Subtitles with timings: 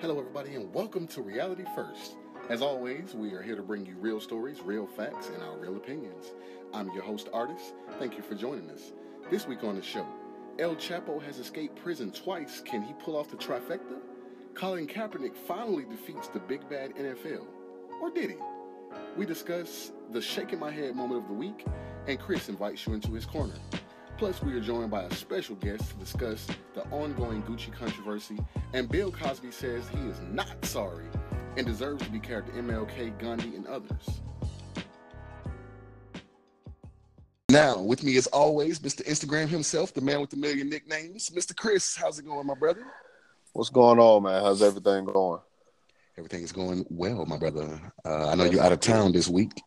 [0.00, 2.16] Hello, everybody, and welcome to Reality First.
[2.48, 5.76] As always, we are here to bring you real stories, real facts, and our real
[5.76, 6.32] opinions.
[6.72, 7.74] I'm your host, Artist.
[7.98, 8.92] Thank you for joining us.
[9.30, 10.06] This week on the show,
[10.58, 12.62] El Chapo has escaped prison twice.
[12.64, 13.98] Can he pull off the trifecta?
[14.54, 17.44] Colin Kaepernick finally defeats the big bad NFL.
[18.00, 18.36] Or did he?
[19.18, 21.66] We discuss the shaking my head moment of the week,
[22.06, 23.52] and Chris invites you into his corner.
[24.20, 28.36] Plus, we are joined by a special guest to discuss the ongoing Gucci controversy,
[28.74, 31.06] and Bill Cosby says he is not sorry
[31.56, 34.20] and deserves to be carried to MLK, Gandhi, and others.
[37.48, 39.02] Now, with me as always, Mr.
[39.06, 41.56] Instagram himself, the man with the million nicknames, Mr.
[41.56, 41.96] Chris.
[41.96, 42.84] How's it going, my brother?
[43.54, 44.42] What's going on, man?
[44.42, 45.40] How's everything going?
[46.18, 47.80] Everything is going well, my brother.
[48.04, 49.62] Uh, I know you're out of town this week.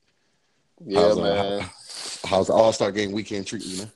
[0.86, 1.38] Yeah, how's, man.
[1.38, 1.68] Uh,
[2.24, 3.92] how's the All Star Game weekend treating you, man?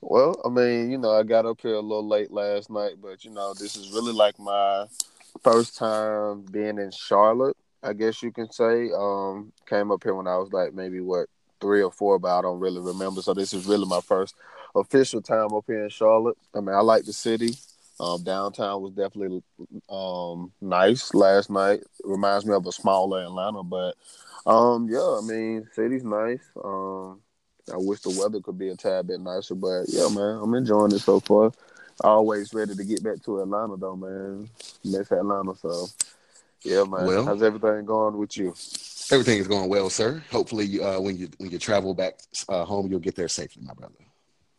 [0.00, 3.24] Well, I mean, you know, I got up here a little late last night, but
[3.24, 4.86] you know, this is really like my
[5.42, 7.56] first time being in Charlotte.
[7.82, 8.90] I guess you can say.
[8.96, 11.28] Um, came up here when I was like maybe what
[11.60, 13.22] three or four, but I don't really remember.
[13.22, 14.34] So this is really my first
[14.74, 16.38] official time up here in Charlotte.
[16.54, 17.54] I mean, I like the city.
[17.98, 19.42] Um, downtown was definitely
[19.90, 21.80] um, nice last night.
[22.02, 23.94] Reminds me of a smaller Atlanta, but
[24.46, 26.40] um, yeah, I mean, city's nice.
[26.62, 27.20] Um,
[27.72, 30.92] I wish the weather could be a tad bit nicer, but yeah, man, I'm enjoying
[30.92, 31.52] it so far.
[32.02, 34.48] Always ready to get back to Atlanta, though, man.
[34.84, 35.86] Miss Atlanta, so
[36.62, 37.06] yeah, man.
[37.06, 38.54] Well- How's everything going with you?
[39.12, 40.22] Everything is going well, sir.
[40.30, 43.74] Hopefully, uh, when you when you travel back uh, home, you'll get there safely, my
[43.74, 43.94] brother.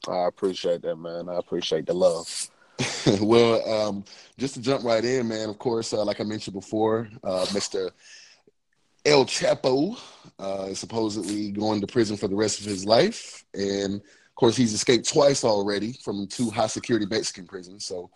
[0.10, 1.30] I appreciate that, man.
[1.30, 2.50] I appreciate the love.
[3.22, 4.04] well, um,
[4.38, 5.48] just to jump right in, man.
[5.50, 7.92] Of course, uh, like I mentioned before, uh, Mr.
[9.06, 9.98] El Chapo
[10.40, 14.56] uh, is supposedly going to prison for the rest of his life, and of course,
[14.56, 17.86] he's escaped twice already from two high security Mexican prisons.
[17.86, 18.10] So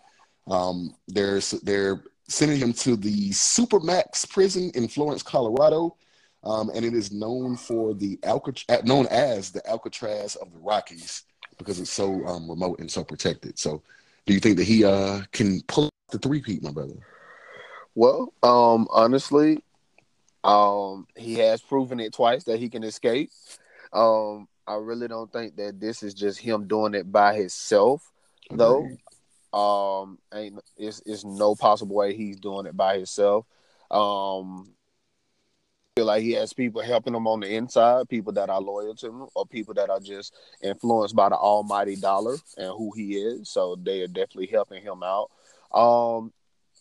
[0.48, 5.96] um, they're they're sending him to the Supermax prison in Florence, Colorado,
[6.44, 11.24] um, and it is known for the Alcatraz, known as the Alcatraz of the Rockies
[11.58, 13.58] because it's so um, remote and so protected.
[13.58, 13.82] So,
[14.26, 16.94] do you think that he uh, can pull the three peat, my brother?
[17.94, 19.62] Well, um, honestly,
[20.46, 23.30] um, he has proven it twice that he can escape.
[23.92, 28.12] Um, I really don't think that this is just him doing it by himself,
[28.50, 28.88] though.
[29.52, 33.46] Um, ain't it's it's no possible way he's doing it by himself.
[33.90, 34.70] Um,
[35.96, 39.06] feel like he has people helping him on the inside, people that are loyal to
[39.06, 43.48] him, or people that are just influenced by the almighty dollar and who he is.
[43.48, 45.30] So they are definitely helping him out.
[45.72, 46.32] Um,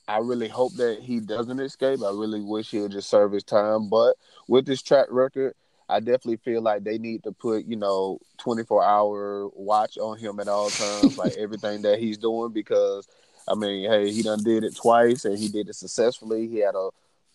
[0.07, 2.01] I really hope that he doesn't escape.
[2.03, 3.89] I really wish he'll just serve his time.
[3.89, 4.15] But
[4.47, 5.55] with this track record,
[5.89, 10.39] I definitely feel like they need to put, you know, 24 hour watch on him
[10.39, 13.07] at all times, like everything that he's doing, because
[13.47, 16.47] I mean, hey, he done did it twice and he did it successfully.
[16.47, 16.89] He had a,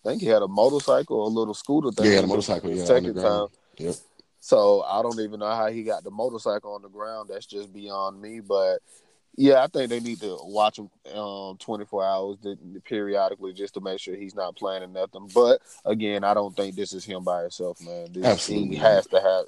[0.05, 2.05] I think he had a motorcycle a little scooter thing.
[2.05, 3.47] Yeah, he had a motorcycle, yeah, second time.
[3.77, 3.95] Yep.
[4.39, 7.29] So I don't even know how he got the motorcycle on the ground.
[7.31, 8.39] That's just beyond me.
[8.39, 8.79] But
[9.37, 12.37] yeah, I think they need to watch him um, 24 hours
[12.83, 15.29] periodically just to make sure he's not planning nothing.
[15.33, 18.11] But again, I don't think this is him by himself, man.
[18.11, 19.45] This, Absolutely he has to have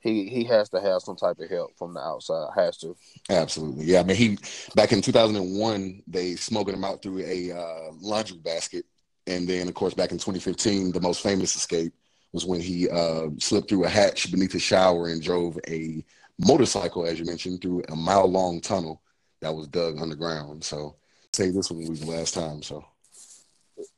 [0.00, 2.50] he he has to have some type of help from the outside.
[2.54, 2.96] Has to.
[3.30, 3.86] Absolutely.
[3.86, 4.00] Yeah.
[4.00, 4.38] I mean, he
[4.74, 8.84] back in 2001, they smoking him out through a uh, laundry basket.
[9.28, 11.92] And then, of course, back in 2015, the most famous escape
[12.32, 16.04] was when he uh, slipped through a hatch beneath his shower and drove a
[16.38, 19.00] motorcycle, as you mentioned, through a mile long tunnel
[19.42, 20.64] that was dug underground.
[20.64, 20.96] So,
[21.32, 22.62] say this one was the last time.
[22.62, 22.84] So,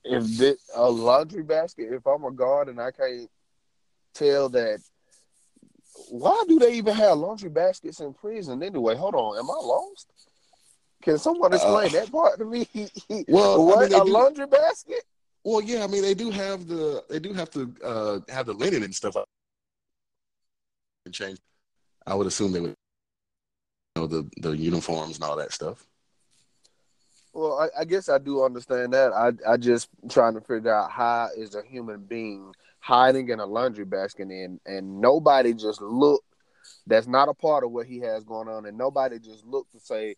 [0.02, 3.30] If this, a laundry basket, if I'm a guard and I can't
[4.14, 4.80] tell that.
[6.10, 8.96] Why do they even have laundry baskets in prison anyway?
[8.96, 10.12] Hold on, am I lost?
[11.02, 12.66] Can someone explain Uh, that part to me?
[13.28, 15.04] Well, I what mean, a do- laundry basket?
[15.44, 18.54] well, yeah, I mean, they do have the, they do have to uh, have the
[18.54, 19.16] linen and stuff.
[21.06, 21.38] And change.
[22.06, 22.74] I would assume they would,
[23.96, 25.86] know, the, the uniforms and all that stuff.
[27.32, 29.12] Well, I, I guess I do understand that.
[29.12, 33.46] I I just trying to figure out how is a human being hiding in a
[33.46, 36.26] laundry basket and and nobody just looked.
[36.86, 39.80] That's not a part of what he has going on, and nobody just looked to
[39.80, 40.14] say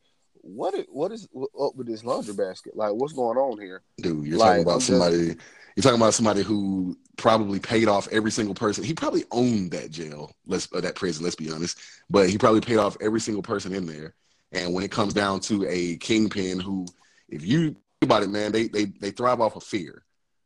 [0.46, 1.28] what is, what is
[1.60, 2.76] up with this laundry basket?
[2.76, 3.82] Like, what's going on here?
[3.98, 5.36] Dude, you're Like, talking about I'm just- somebody.
[5.76, 8.82] You're talking about somebody who probably paid off every single person.
[8.82, 11.22] He probably owned that jail, let's uh, that prison.
[11.22, 11.78] Let's be honest.
[12.08, 14.14] But he probably paid off every single person in there.
[14.52, 16.86] And when it comes down to a kingpin, who,
[17.28, 20.02] if you think about it, man, they they they thrive off of fear.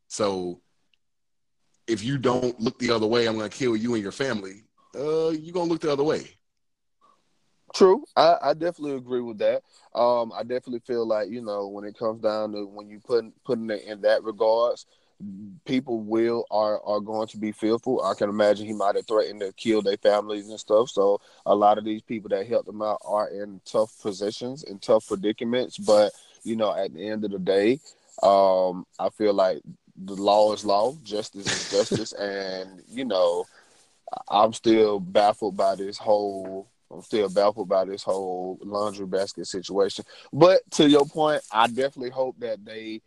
[0.09, 0.61] So
[1.87, 4.65] if you don't look the other way, I'm to kill you and your family.
[4.97, 6.27] Uh, you're gonna look the other way.
[7.75, 9.63] True, I, I definitely agree with that.
[9.95, 13.25] Um, I definitely feel like you know when it comes down to when you put
[13.45, 14.87] putting it in that regards,
[15.65, 18.03] people will are are going to be fearful.
[18.03, 20.91] I can imagine he might have threatened to kill their families and stuff.
[20.91, 24.79] So a lot of these people that helped him out are in tough positions, in
[24.81, 25.79] tough predicaments.
[25.79, 26.13] But
[26.43, 27.79] you know, at the end of the day,
[28.23, 29.61] um, I feel like
[29.97, 33.45] the law is law, justice is justice, and you know,
[34.29, 36.69] I'm still baffled by this whole.
[36.91, 40.05] I'm still baffled by this whole laundry basket situation.
[40.33, 43.03] But to your point, I definitely hope that they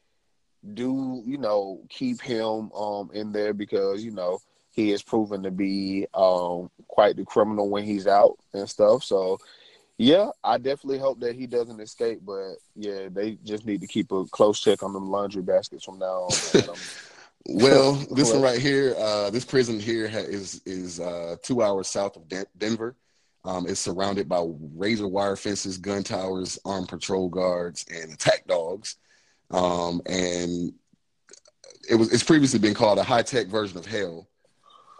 [0.73, 4.39] do you know keep him um in there because you know
[4.71, 9.03] he has proven to be um quite the criminal when he's out and stuff.
[9.03, 9.39] So
[9.97, 12.21] yeah, I definitely hope that he doesn't escape.
[12.25, 15.99] But yeah, they just need to keep a close check on the laundry baskets from
[15.99, 16.29] now
[16.67, 16.77] on.
[17.45, 21.87] well, this one right here, uh, this prison here ha- is is uh, two hours
[21.87, 22.95] south of De- Denver.
[23.45, 24.45] Um, it's surrounded by
[24.75, 28.95] razor wire fences, gun towers, armed patrol guards, and attack dogs.
[29.51, 30.73] Um, and
[31.89, 34.29] it was it's previously been called a high tech version of hell.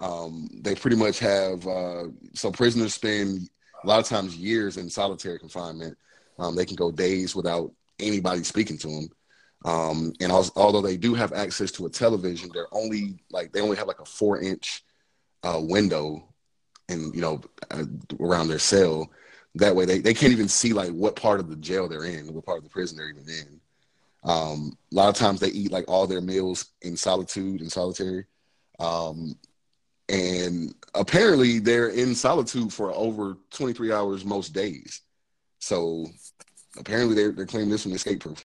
[0.01, 3.49] Um, they pretty much have uh, so prisoners spend
[3.83, 5.97] a lot of times years in solitary confinement.
[6.39, 9.09] Um, they can go days without anybody speaking to them.
[9.65, 13.61] Um, and also, although they do have access to a television, they're only like they
[13.61, 14.83] only have like a four inch
[15.43, 16.32] uh, window,
[16.89, 17.41] and you know
[17.71, 17.85] uh,
[18.19, 19.09] around their cell.
[19.55, 22.33] That way, they, they can't even see like what part of the jail they're in,
[22.33, 23.61] what part of the prison they're even in.
[24.23, 28.25] Um, a lot of times they eat like all their meals in solitude and solitary.
[28.79, 29.35] Um,
[30.09, 35.01] and apparently they're in solitude for over 23 hours most days.
[35.59, 36.07] So
[36.77, 38.43] apparently they're, they're claiming this one escape proof.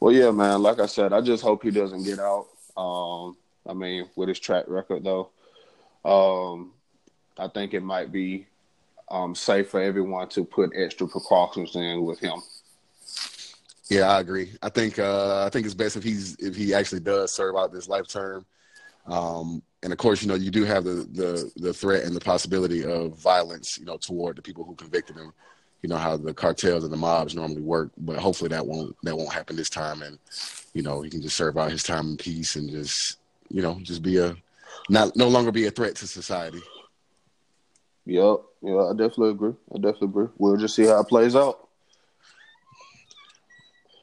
[0.00, 0.62] Well, yeah, man.
[0.62, 2.46] Like I said, I just hope he doesn't get out.
[2.76, 3.36] Um,
[3.66, 5.30] I mean, with his track record, though,
[6.04, 6.72] um,
[7.38, 8.46] I think it might be
[9.10, 12.42] um, safe for everyone to put extra precautions in with him.
[13.88, 14.52] Yeah, I agree.
[14.62, 17.72] I think uh, I think it's best if he's if he actually does serve out
[17.72, 18.44] this life term.
[19.06, 22.20] Um, and of course, you know, you do have the, the the threat and the
[22.20, 25.32] possibility of violence, you know, toward the people who convicted him.
[25.82, 29.16] You know how the cartels and the mobs normally work, but hopefully that won't that
[29.16, 30.18] won't happen this time, and
[30.74, 33.18] you know he can just serve out his time in peace and just
[33.50, 34.34] you know just be a
[34.88, 36.60] not no longer be a threat to society.
[38.06, 39.54] Yep, yeah, I definitely agree.
[39.74, 40.28] I definitely agree.
[40.38, 41.68] We'll just see how it plays out.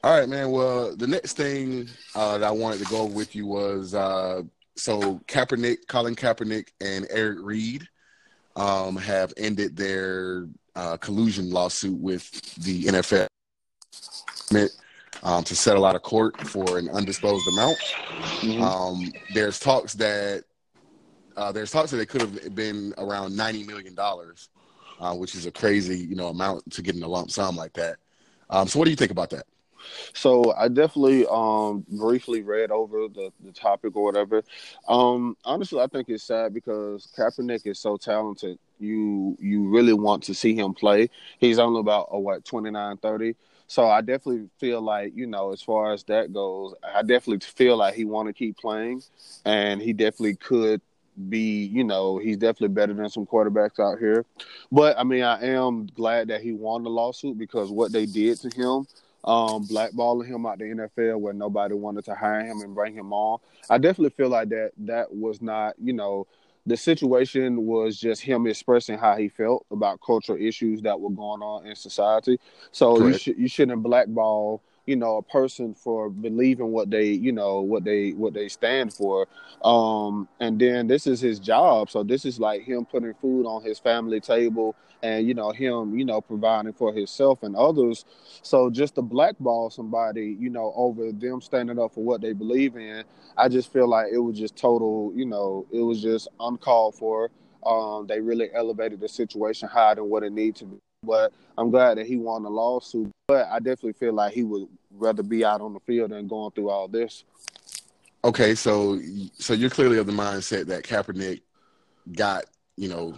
[0.04, 0.50] All right, man.
[0.50, 4.42] Well, the next thing uh, that I wanted to go with you was uh,
[4.76, 7.88] so Kaepernick, Colin Kaepernick, and Eric Reid
[8.56, 10.46] um, have ended their
[10.76, 13.28] uh, collusion lawsuit with the NFL
[15.22, 17.78] um, to settle out of court for an undisclosed amount.
[18.40, 18.62] Mm-hmm.
[18.62, 20.44] Um, there's talks that
[21.36, 24.48] uh, there's talks that it could have been around ninety million dollars,
[25.00, 27.72] uh, which is a crazy you know amount to get in a lump sum like
[27.74, 27.96] that.
[28.50, 29.46] Um, so, what do you think about that?
[30.12, 34.42] So I definitely um briefly read over the, the topic or whatever.
[34.88, 38.58] Um honestly I think it's sad because Kaepernick is so talented.
[38.78, 41.10] You you really want to see him play.
[41.38, 43.34] He's only about oh, what 29 30.
[43.66, 47.78] So I definitely feel like, you know, as far as that goes, I definitely feel
[47.78, 49.02] like he want to keep playing
[49.44, 50.82] and he definitely could
[51.28, 54.24] be, you know, he's definitely better than some quarterbacks out here.
[54.72, 58.40] But I mean, I am glad that he won the lawsuit because what they did
[58.40, 58.86] to him
[59.24, 63.12] um, blackballing him out the NFL where nobody wanted to hire him and bring him
[63.12, 63.38] on.
[63.70, 66.26] I definitely feel like that that was not, you know,
[66.66, 71.42] the situation was just him expressing how he felt about cultural issues that were going
[71.42, 72.38] on in society.
[72.70, 73.12] So Correct.
[73.12, 77.60] you should you shouldn't blackball you know a person for believing what they you know
[77.60, 79.26] what they what they stand for.
[79.62, 81.90] Um and then this is his job.
[81.90, 85.98] So this is like him putting food on his family table and you know him
[85.98, 88.04] you know providing for himself and others.
[88.42, 92.76] So just to blackball somebody you know over them standing up for what they believe
[92.76, 93.04] in
[93.36, 97.30] i just feel like it was just total you know it was just uncalled for.
[97.64, 100.76] Um they really elevated the situation higher than what it needed to be
[101.06, 103.10] but I'm glad that he won the lawsuit.
[103.28, 106.50] But I definitely feel like he would rather be out on the field than going
[106.52, 107.24] through all this.
[108.24, 108.98] Okay, so
[109.38, 111.42] so you're clearly of the mindset that Kaepernick
[112.12, 112.44] got
[112.76, 113.14] you know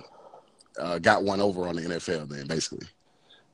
[0.78, 2.86] uh, got one over on the NFL then basically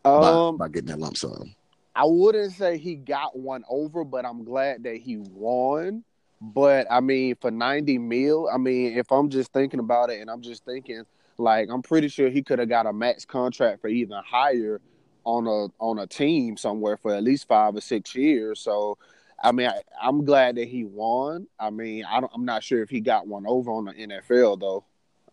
[0.04, 1.54] um, by, by getting that lump sum.
[1.94, 6.04] I wouldn't say he got one over, but I'm glad that he won.
[6.42, 10.28] But I mean, for 90 mil, I mean, if I'm just thinking about it and
[10.28, 11.04] I'm just thinking
[11.38, 14.80] like I'm pretty sure he could have got a max contract for even higher
[15.22, 18.58] on a on a team somewhere for at least five or six years.
[18.58, 18.98] So,
[19.40, 21.46] I mean, I, am glad that he won.
[21.60, 24.84] I mean, I am not sure if he got one over on the NFL though.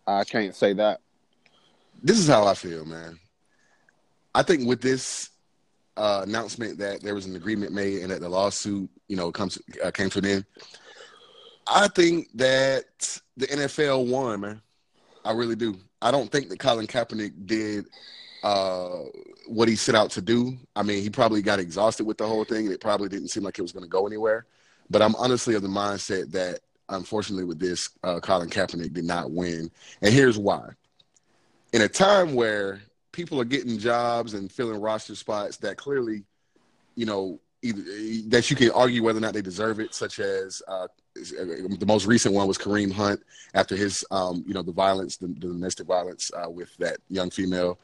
[0.06, 1.00] I can't say that.
[2.00, 3.18] This is how I feel, man.
[4.32, 5.30] I think with this
[5.96, 9.58] uh, announcement that there was an agreement made and that the lawsuit, you know, comes
[9.84, 10.44] uh, came to an end,
[11.70, 14.62] I think that the NFL won, man.
[15.24, 15.78] I really do.
[16.02, 17.86] I don't think that Colin Kaepernick did
[18.42, 19.02] uh,
[19.46, 20.56] what he set out to do.
[20.74, 23.44] I mean, he probably got exhausted with the whole thing, and it probably didn't seem
[23.44, 24.46] like it was going to go anywhere.
[24.88, 29.30] But I'm honestly of the mindset that, unfortunately, with this, uh, Colin Kaepernick did not
[29.30, 29.70] win,
[30.02, 30.70] and here's why.
[31.72, 32.80] In a time where
[33.12, 36.24] people are getting jobs and filling roster spots that clearly,
[36.96, 37.82] you know, either,
[38.28, 40.88] that you can argue whether or not they deserve it, such as uh,
[41.20, 43.22] the most recent one was Kareem Hunt
[43.54, 47.30] after his, um, you know, the violence, the, the domestic violence uh, with that young
[47.30, 47.78] female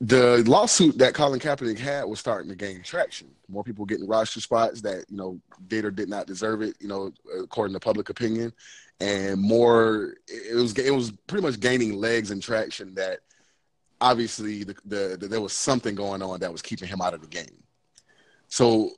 [0.00, 3.28] the lawsuit that Colin Kaepernick had was starting to gain traction.
[3.48, 6.76] More people getting roster spots that you know did or did not deserve it.
[6.80, 8.52] You know, according to public opinion,
[9.00, 13.20] and more it was it was pretty much gaining legs and traction that
[14.00, 17.20] obviously the, the, the there was something going on that was keeping him out of
[17.20, 17.62] the game.
[18.48, 18.90] So,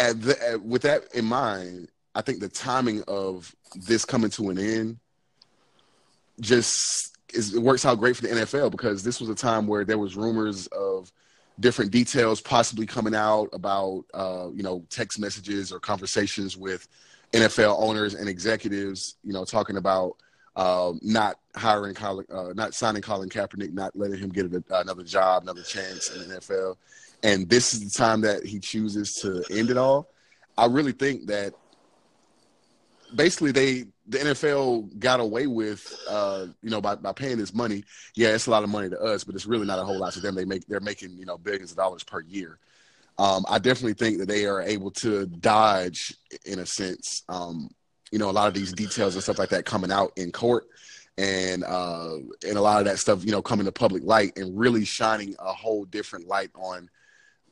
[0.00, 4.50] at, the, at with that in mind, I think the timing of this coming to
[4.50, 4.98] an end
[6.40, 9.84] just is, it works out great for the NFL because this was a time where
[9.84, 11.12] there was rumors of
[11.60, 16.88] different details possibly coming out about uh, you know text messages or conversations with
[17.32, 20.16] NFL owners and executives, you know, talking about
[20.56, 25.04] uh, not hiring Colin, uh, not signing Colin Kaepernick, not letting him get a, another
[25.04, 26.76] job, another chance in the NFL.
[27.22, 30.08] And this is the time that he chooses to end it all.
[30.56, 31.54] I really think that
[33.14, 37.84] basically they the NFL got away with, uh, you know, by, by paying this money.
[38.16, 40.12] Yeah, it's a lot of money to us, but it's really not a whole lot
[40.14, 40.34] to them.
[40.34, 42.58] They make they're making you know billions of dollars per year.
[43.18, 46.14] Um, I definitely think that they are able to dodge,
[46.46, 47.70] in a sense, um,
[48.10, 50.66] you know, a lot of these details and stuff like that coming out in court,
[51.18, 54.58] and uh, and a lot of that stuff, you know, coming to public light and
[54.58, 56.88] really shining a whole different light on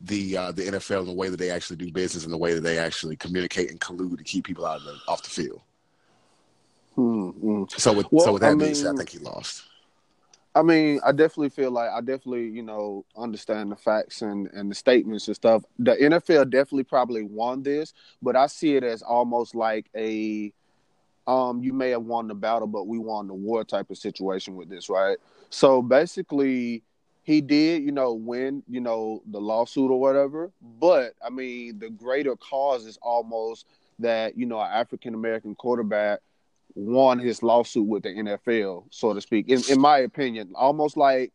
[0.00, 2.54] the uh, the NFL and the way that they actually do business and the way
[2.54, 5.60] that they actually communicate and collude to keep people out of the, off the field.
[6.96, 7.64] Mm-hmm.
[7.68, 9.64] So with well, so with that I being said, I think he lost.
[10.54, 14.68] I mean, I definitely feel like I definitely, you know, understand the facts and, and
[14.68, 15.62] the statements and stuff.
[15.78, 20.52] The NFL definitely probably won this, but I see it as almost like a
[21.28, 24.56] um you may have won the battle, but we won the war type of situation
[24.56, 25.18] with this, right?
[25.50, 26.82] So basically
[27.28, 30.50] he did, you know, win, you know, the lawsuit or whatever.
[30.62, 33.66] But I mean, the greater cause is almost
[33.98, 36.20] that, you know, an African American quarterback
[36.74, 39.50] won his lawsuit with the NFL, so to speak.
[39.50, 41.34] In, in my opinion, almost like,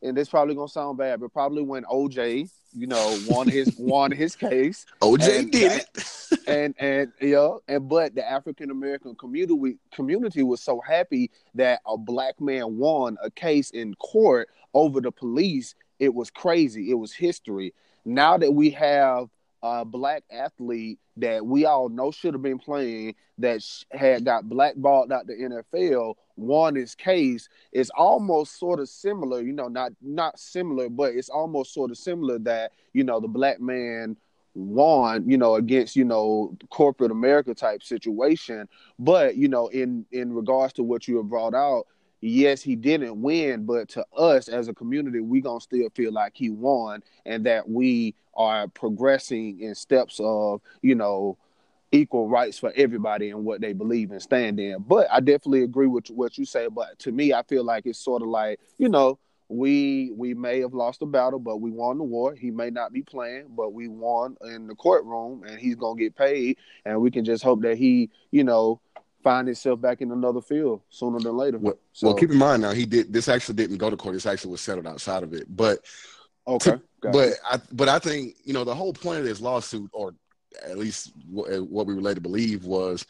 [0.00, 4.10] and this probably gonna sound bad, but probably when OJ, you know, won his won
[4.10, 4.84] his case.
[5.00, 10.80] OJ did it, and and yeah, and but the African American community community was so
[10.80, 15.74] happy that a black man won a case in court over the police.
[15.98, 16.90] It was crazy.
[16.90, 17.72] It was history.
[18.04, 19.28] Now that we have
[19.66, 23.60] a black athlete that we all know should have been playing that
[23.92, 29.52] had got blackballed out the NFL won his case it's almost sort of similar you
[29.52, 33.60] know not not similar but it's almost sort of similar that you know the black
[33.60, 34.16] man
[34.56, 38.68] won you know against you know corporate america type situation.
[38.98, 41.86] But you know in in regards to what you have brought out
[42.28, 46.32] yes, he didn't win, but to us as a community, we gonna still feel like
[46.34, 51.38] he won, and that we are progressing in steps of you know
[51.92, 54.82] equal rights for everybody and what they believe and stand in.
[54.82, 56.68] But I definitely agree with what you say.
[56.68, 59.18] But to me, I feel like it's sort of like you know
[59.48, 62.34] we we may have lost the battle, but we won the war.
[62.34, 66.16] He may not be playing, but we won in the courtroom, and he's gonna get
[66.16, 66.58] paid.
[66.84, 68.80] And we can just hope that he, you know,
[69.26, 71.58] find himself back in another field sooner than later.
[71.58, 74.14] Well, so, well, keep in mind now he did this actually didn't go to court.
[74.14, 75.46] This actually was settled outside of it.
[75.48, 75.80] But
[76.46, 79.90] okay, to, but I but I think you know the whole point of this lawsuit,
[79.92, 80.14] or
[80.64, 83.04] at least what we were led to believe, was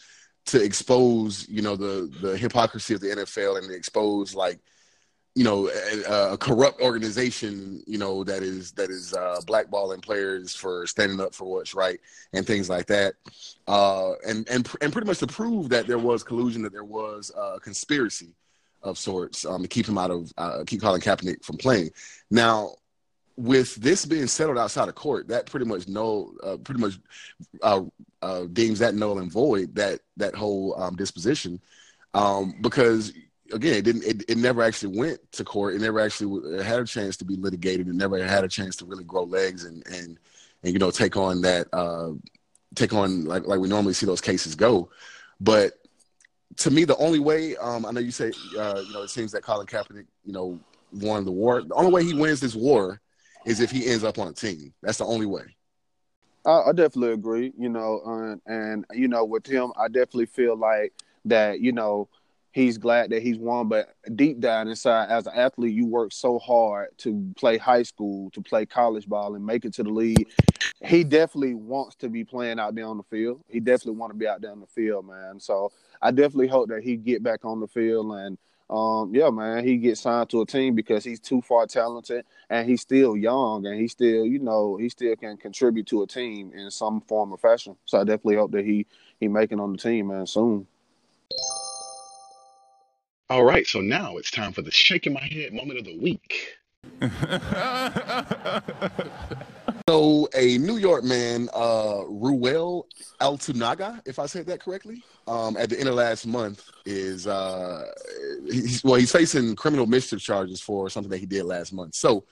[0.47, 4.59] to expose you know the the hypocrisy of the NFL and to expose like
[5.37, 10.57] you know a, a, corrupt organization you know that is that is uh, blackballing players
[10.57, 12.01] for standing up for what's right
[12.33, 13.15] and things like that.
[13.69, 17.31] Uh, and and and pretty much to prove that there was collusion that there was
[17.37, 18.35] a conspiracy
[18.83, 21.91] of sorts um, to keep him out of uh, keep Colin Kaepernick from playing.
[22.31, 22.71] Now
[23.37, 26.95] with this being settled outside of court that pretty much no uh, pretty much
[27.63, 27.83] uh,
[28.23, 31.61] uh, deems that null and void that that whole um, disposition.
[32.15, 33.13] Um, because
[33.53, 34.05] again, it didn't.
[34.05, 35.75] It, it never actually went to court.
[35.75, 37.89] It never actually had a chance to be litigated.
[37.89, 40.19] It never had a chance to really grow legs and and
[40.63, 42.13] and you know take on that uh,
[42.75, 44.91] take on like like we normally see those cases go.
[45.41, 45.75] But
[46.59, 49.33] to me, the only way um, I know you say uh, you know it seems
[49.33, 50.59] that Colin Kaepernick you know
[50.93, 51.63] won the war.
[51.63, 53.01] The only way he wins this war
[53.45, 54.73] is if he ends up on a team.
[54.83, 55.45] That's the only way.
[56.45, 57.53] I, I definitely agree.
[57.59, 60.93] You know, and, and you know, with him, I definitely feel like
[61.27, 61.61] that.
[61.61, 62.09] You know,
[62.57, 66.39] he's glad that he's won, but deep down inside, as an athlete, you work so
[66.39, 70.27] hard to play high school, to play college ball, and make it to the league.
[70.83, 73.43] He definitely wants to be playing out there on the field.
[73.47, 75.39] He definitely want to be out there on the field, man.
[75.39, 75.71] So
[76.01, 78.39] I definitely hope that he get back on the field and
[78.71, 82.69] um, yeah, man, he gets signed to a team because he's too far talented and
[82.69, 86.53] he's still young and he still, you know, he still can contribute to a team
[86.53, 87.77] in some form or fashion.
[87.85, 88.87] So I definitely hope that he
[89.21, 90.67] he making on the team, man, soon.
[93.29, 96.55] All right, so now it's time for the shaking my head moment of the week.
[99.89, 102.87] so a New York man, uh, Ruel
[103.21, 107.87] Altanaga, if I said that correctly, um, at the end of last month is uh,
[108.45, 111.97] he's, well, he's facing criminal mischief charges for something that he did last month.
[111.97, 112.27] So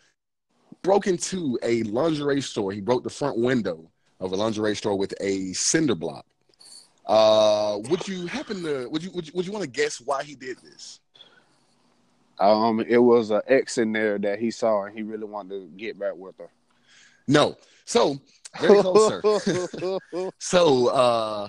[0.83, 2.71] broke into a lingerie store.
[2.71, 6.25] He broke the front window of a lingerie store with a cinder block.
[7.07, 10.23] Uh, would you happen to would you would you, would you want to guess why
[10.23, 11.01] he did this?
[12.39, 15.67] Um, it was an ex in there that he saw, and he really wanted to
[15.77, 16.49] get back with her.
[17.29, 18.19] No, so
[18.59, 19.99] very close, sir.
[20.39, 21.49] so uh,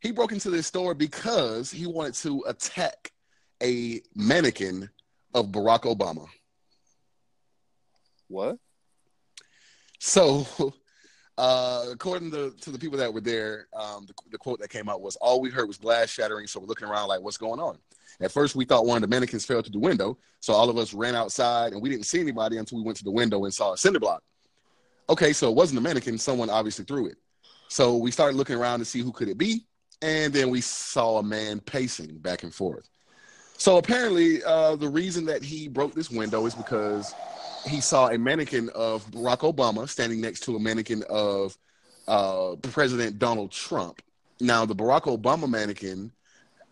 [0.00, 3.12] he broke into this store because he wanted to attack
[3.62, 4.90] a mannequin
[5.32, 6.26] of Barack Obama.
[8.28, 8.58] What?
[9.98, 10.74] So,
[11.36, 14.88] uh, according to, to the people that were there, um, the, the quote that came
[14.88, 17.60] out was, "All we heard was glass shattering, so we're looking around like, what's going
[17.60, 17.78] on?"
[18.20, 20.78] At first, we thought one of the mannequins fell through the window, so all of
[20.78, 23.52] us ran outside, and we didn't see anybody until we went to the window and
[23.52, 24.22] saw a cinder block.
[25.08, 27.16] Okay, so it wasn't a mannequin; someone obviously threw it.
[27.68, 29.66] So we started looking around to see who could it be,
[30.02, 32.88] and then we saw a man pacing back and forth.
[33.56, 37.14] So apparently, uh, the reason that he broke this window is because
[37.66, 41.56] he saw a mannequin of Barack Obama standing next to a mannequin of
[42.08, 44.02] uh, President Donald Trump.
[44.40, 46.12] Now, the Barack Obama mannequin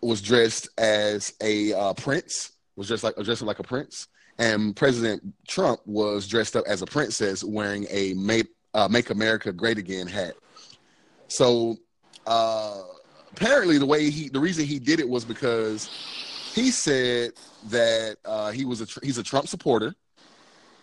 [0.00, 5.22] was dressed as a uh, prince, was dressed like dressed like a prince, and President
[5.46, 10.06] Trump was dressed up as a princess, wearing a "Make, uh, Make America Great Again"
[10.06, 10.34] hat.
[11.28, 11.76] So,
[12.26, 12.82] uh,
[13.30, 15.88] apparently, the way he, the reason he did it was because
[16.52, 17.32] he said
[17.70, 19.94] that uh, he was a he's a Trump supporter,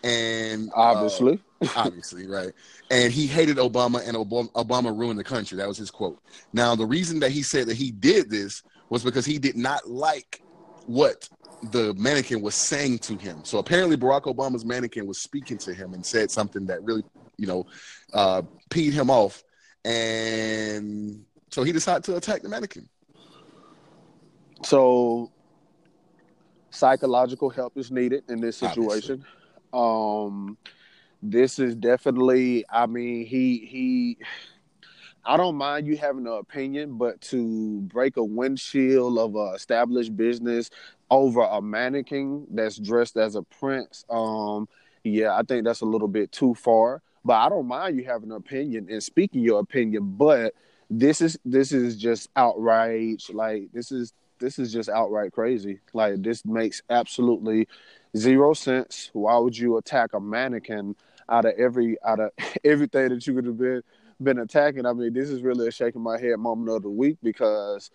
[0.03, 2.51] and uh, obviously, uh, obviously, right,
[2.91, 5.57] and he hated Obama, and Obama, Obama ruined the country.
[5.57, 6.19] That was his quote.
[6.53, 9.87] Now, the reason that he said that he did this was because he did not
[9.87, 10.41] like
[10.85, 11.29] what
[11.71, 13.43] the mannequin was saying to him.
[13.43, 17.03] So apparently, Barack Obama's mannequin was speaking to him and said something that really,
[17.37, 17.65] you know,
[18.13, 19.43] uh, peed him off,
[19.83, 22.87] and so he decided to attack the mannequin.
[24.63, 25.31] So
[26.69, 29.25] psychological help is needed in this situation.
[29.73, 30.57] Um,
[31.21, 32.65] this is definitely.
[32.69, 34.17] I mean, he he.
[35.25, 40.15] I don't mind you having an opinion, but to break a windshield of a established
[40.15, 40.69] business
[41.11, 44.67] over a mannequin that's dressed as a prince, um,
[45.03, 47.01] yeah, I think that's a little bit too far.
[47.25, 50.53] But I don't mind you having an opinion and speaking your opinion, but
[50.89, 53.29] this is this is just outrage.
[53.29, 55.79] Like this is this is just outright crazy.
[55.93, 57.67] Like this makes absolutely
[58.17, 59.09] zero sense.
[59.13, 60.95] Why would you attack a mannequin
[61.27, 62.31] out of every out of
[62.63, 63.81] everything that you could have been
[64.21, 64.85] been attacking?
[64.85, 67.91] I mean, this is really a shaking my head moment of the week because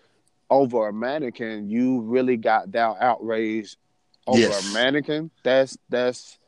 [0.50, 3.76] over a mannequin, you really got that outraged
[4.26, 4.70] over yes.
[4.70, 5.30] a mannequin.
[5.42, 6.38] That's that's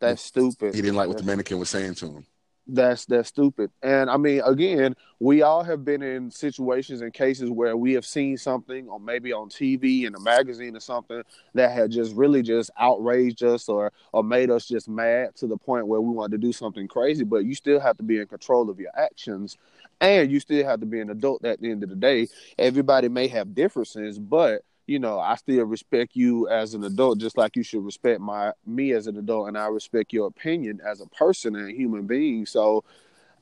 [0.00, 0.74] that's stupid.
[0.74, 2.26] He didn't like what the mannequin was saying to him
[2.66, 3.70] that's that's stupid.
[3.82, 8.06] And I mean, again, we all have been in situations and cases where we have
[8.06, 11.22] seen something, or maybe on TV in a magazine or something,
[11.54, 15.56] that had just really just outraged us or or made us just mad to the
[15.56, 17.24] point where we wanted to do something crazy.
[17.24, 19.58] But you still have to be in control of your actions,
[20.00, 22.28] and you still have to be an adult at the end of the day.
[22.58, 27.38] Everybody may have differences, but you know, I still respect you as an adult, just
[27.38, 31.00] like you should respect my me as an adult, and I respect your opinion as
[31.00, 32.46] a person and a human being.
[32.46, 32.84] So,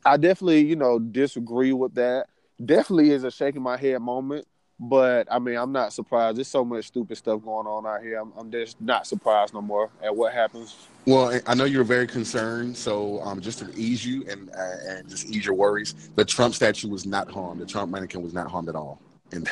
[0.05, 2.27] I definitely, you know, disagree with that.
[2.65, 4.47] Definitely is a shaking my head moment,
[4.79, 6.37] but I mean, I'm not surprised.
[6.37, 8.21] There's so much stupid stuff going on out here.
[8.21, 10.77] I'm, I'm just not surprised no more at what happens.
[11.07, 15.09] Well, I know you're very concerned, so um, just to ease you and uh, and
[15.09, 17.61] just ease your worries, the Trump statue was not harmed.
[17.61, 19.01] The Trump mannequin was not harmed at all
[19.33, 19.49] and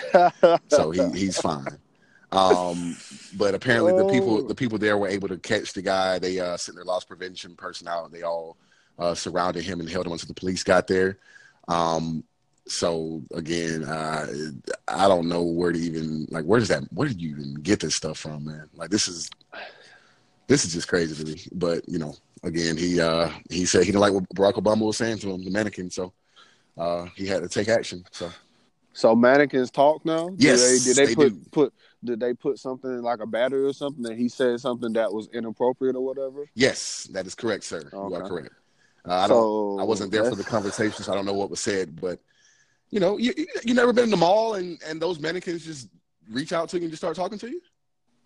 [0.68, 1.78] so he he's fine.
[2.32, 2.96] Um,
[3.36, 4.42] but apparently the people oh.
[4.42, 6.18] the people there were able to catch the guy.
[6.18, 8.04] They uh, sent their loss prevention personnel.
[8.04, 8.56] And they all
[8.98, 11.18] uh, surrounded him and held him until the police got there.
[11.68, 12.24] Um,
[12.66, 14.26] so again, uh,
[14.86, 16.44] I don't know where to even like.
[16.44, 16.84] Where does that?
[16.92, 18.68] Where did you even get this stuff from, man?
[18.74, 19.28] Like this is
[20.46, 21.40] this is just crazy to me.
[21.52, 22.14] But you know,
[22.44, 25.44] again, he uh, he said he didn't like what Barack Obama was saying to him,
[25.44, 25.90] the mannequin.
[25.90, 26.12] So
[26.78, 28.04] uh, he had to take action.
[28.12, 28.30] So.
[28.92, 30.30] So mannequins talk now.
[30.36, 31.50] Yes, Did they, did they, they put do.
[31.50, 31.72] put?
[32.02, 35.28] Did they put something like a battery or something that he said something that was
[35.32, 36.46] inappropriate or whatever?
[36.54, 37.88] Yes, that is correct, sir.
[37.92, 38.50] You are correct.
[39.06, 39.80] Uh, I don't.
[39.80, 42.00] I wasn't there for the conversation, so I don't know what was said.
[42.00, 42.20] But
[42.90, 45.88] you know, you you you never been in the mall and and those mannequins just
[46.30, 47.60] reach out to you and just start talking to you.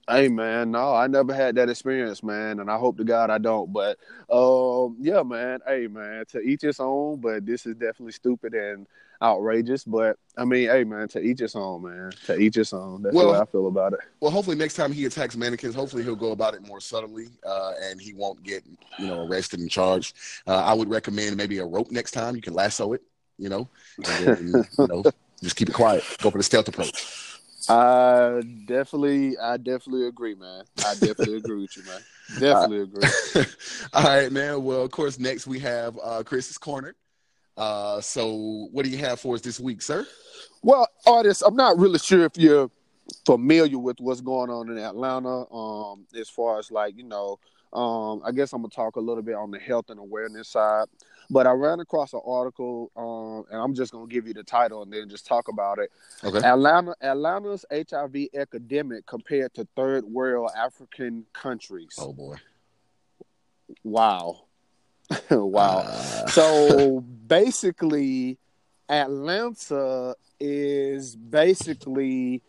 [0.08, 3.38] Hey man, no, I never had that experience, man, and I hope to God I
[3.38, 3.72] don't.
[3.72, 3.98] But
[4.30, 7.20] um, yeah, man, hey man, to each his own.
[7.20, 8.86] But this is definitely stupid and
[9.22, 9.84] outrageous.
[9.84, 12.10] But I mean, hey man, to each his own, man.
[12.26, 13.02] To each his own.
[13.02, 14.00] That's Well- the way I feel about it.
[14.20, 17.72] Well, hopefully next time he attacks mannequins, hopefully he'll go about it more subtly, uh,
[17.82, 18.64] and he won't get
[18.98, 20.16] you know arrested and charged.
[20.46, 22.36] Uh, I would recommend maybe a rope next time.
[22.36, 23.02] You can lasso it,
[23.38, 25.04] you know, and then, you know,
[25.42, 26.04] just keep it quiet.
[26.22, 27.30] Go for the stealth approach.
[27.68, 30.64] I definitely, I definitely agree, man.
[30.84, 32.00] I definitely agree with you, man.
[32.40, 33.44] Definitely agree.
[33.92, 34.64] All right, man.
[34.64, 36.94] Well, of course, next we have uh, Chris's corner.
[37.56, 40.06] Uh, so, what do you have for us this week, sir?
[40.62, 42.70] Well, artists, I'm not really sure if you're
[43.24, 45.50] familiar with what's going on in Atlanta.
[45.52, 47.38] Um, as far as like you know,
[47.72, 50.86] um, I guess I'm gonna talk a little bit on the health and awareness side.
[51.30, 54.82] But I ran across an article, um, and I'm just gonna give you the title
[54.82, 55.90] and then just talk about it.
[56.22, 56.46] Okay.
[56.46, 61.94] Atlanta, Atlanta's HIV epidemic compared to third world African countries.
[61.98, 62.36] Oh boy.
[63.82, 64.43] Wow,
[65.30, 65.78] wow.
[65.78, 68.38] Uh, So basically,
[68.88, 72.42] Atlanta is basically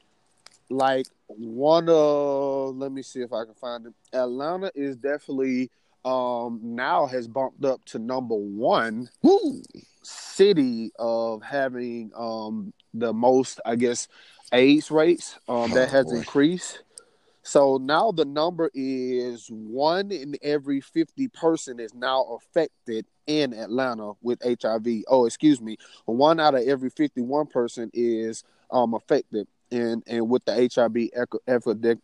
[0.70, 2.76] like one of.
[2.78, 3.94] Let me see if I can find it.
[4.14, 5.70] Atlanta is definitely
[6.04, 9.62] um now has bumped up to number one woo.
[10.04, 14.08] city of having um the most, I guess,
[14.54, 15.38] AIDS rates.
[15.50, 16.18] Um, that Oh, has boy.
[16.18, 16.80] increased.
[17.46, 24.14] So now the number is one in every 50 person is now affected in Atlanta
[24.24, 25.04] with HIV.
[25.08, 25.78] Oh, excuse me.
[26.06, 31.38] One out of every 51 person is um affected and and with the HIV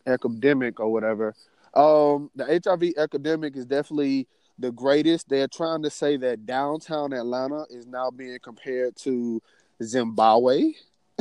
[0.06, 1.34] epidemic or whatever.
[1.74, 4.28] Um the HIV epidemic is definitely
[4.60, 5.28] the greatest.
[5.28, 9.42] They're trying to say that downtown Atlanta is now being compared to
[9.82, 10.74] Zimbabwe.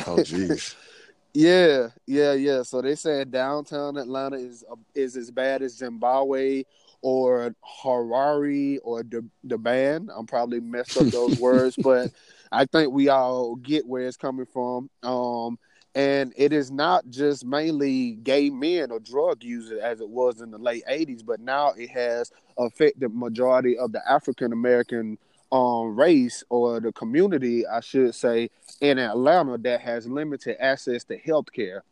[0.06, 0.76] Oh jeez.
[1.34, 2.64] Yeah, yeah, yeah.
[2.64, 6.64] So they saying downtown Atlanta is uh, is as bad as Zimbabwe
[7.02, 10.10] or Harare or the the band.
[10.16, 12.12] I'm probably messed up those words, but
[12.52, 14.90] I think we all get where it's coming from.
[15.04, 15.58] Um,
[15.96, 20.52] and it is not just mainly gay men or drug users as it was in
[20.52, 25.18] the late '80s, but now it has affected majority of the African American
[25.52, 31.18] um race or the community, I should say, in Atlanta that has limited access to
[31.18, 31.84] health care.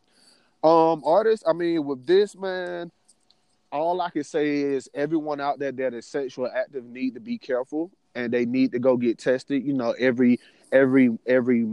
[0.63, 2.91] Um, artists, I mean, with this man,
[3.71, 7.37] all I can say is everyone out there that is sexual active need to be
[7.37, 9.63] careful and they need to go get tested.
[9.63, 10.39] You know, every
[10.71, 11.67] every every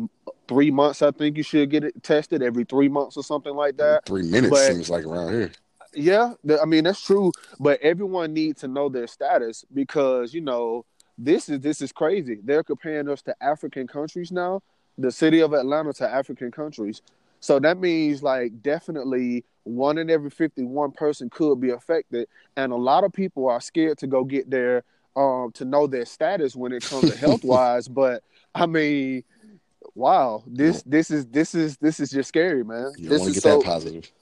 [0.48, 3.76] three months, I think you should get it tested every three months or something like
[3.78, 4.06] that.
[4.06, 5.52] Three minutes but- seems like around here.
[5.94, 10.84] Yeah, I mean that's true, but everyone needs to know their status because you know
[11.18, 12.38] this is this is crazy.
[12.42, 14.62] They're comparing us to African countries now,
[14.98, 17.02] the city of Atlanta to African countries.
[17.40, 22.76] So that means like definitely one in every fifty-one person could be affected, and a
[22.76, 24.82] lot of people are scared to go get their
[25.16, 27.88] um to know their status when it comes to health wise.
[27.88, 28.22] But
[28.54, 29.24] I mean,
[29.94, 32.92] wow, this this is this is this is just scary, man.
[32.96, 34.12] You don't this want to is get so that positive.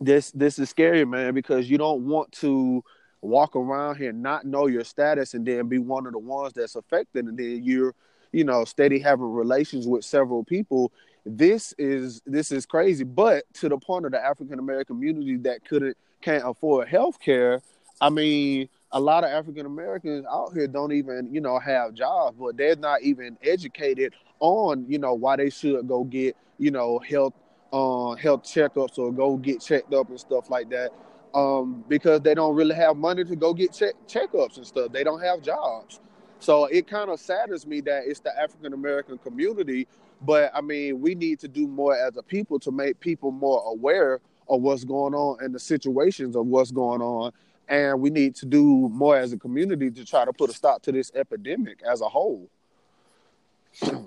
[0.00, 2.82] this this is scary, man, because you don't want to
[3.22, 6.76] walk around here not know your status and then be one of the ones that's
[6.76, 7.94] affected and then you're,
[8.32, 10.92] you know, steady having relations with several people.
[11.26, 13.04] This is this is crazy.
[13.04, 17.60] But to the point of the African American community that couldn't can't afford health care,
[18.00, 22.36] I mean, a lot of African Americans out here don't even, you know, have jobs,
[22.38, 26.98] but they're not even educated on, you know, why they should go get, you know,
[26.98, 27.34] health
[27.72, 30.90] uh, health checkups or go get checked up and stuff like that
[31.34, 34.92] um, because they don't really have money to go get check- checkups and stuff.
[34.92, 36.00] They don't have jobs.
[36.40, 39.86] So it kind of saddens me that it's the African American community.
[40.22, 43.62] But I mean, we need to do more as a people to make people more
[43.66, 47.32] aware of what's going on and the situations of what's going on.
[47.68, 50.82] And we need to do more as a community to try to put a stop
[50.82, 52.50] to this epidemic as a whole.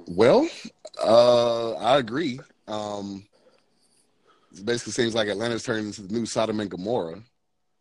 [0.07, 0.49] Well,
[1.01, 2.41] uh, I agree.
[2.67, 3.25] Um,
[4.61, 7.21] basically seems like Atlanta's turning into the new Sodom and Gomorrah.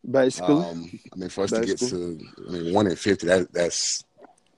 [0.09, 3.51] Basically, Um, I mean, for us to get to, I mean, one in fifty, that
[3.53, 4.03] that's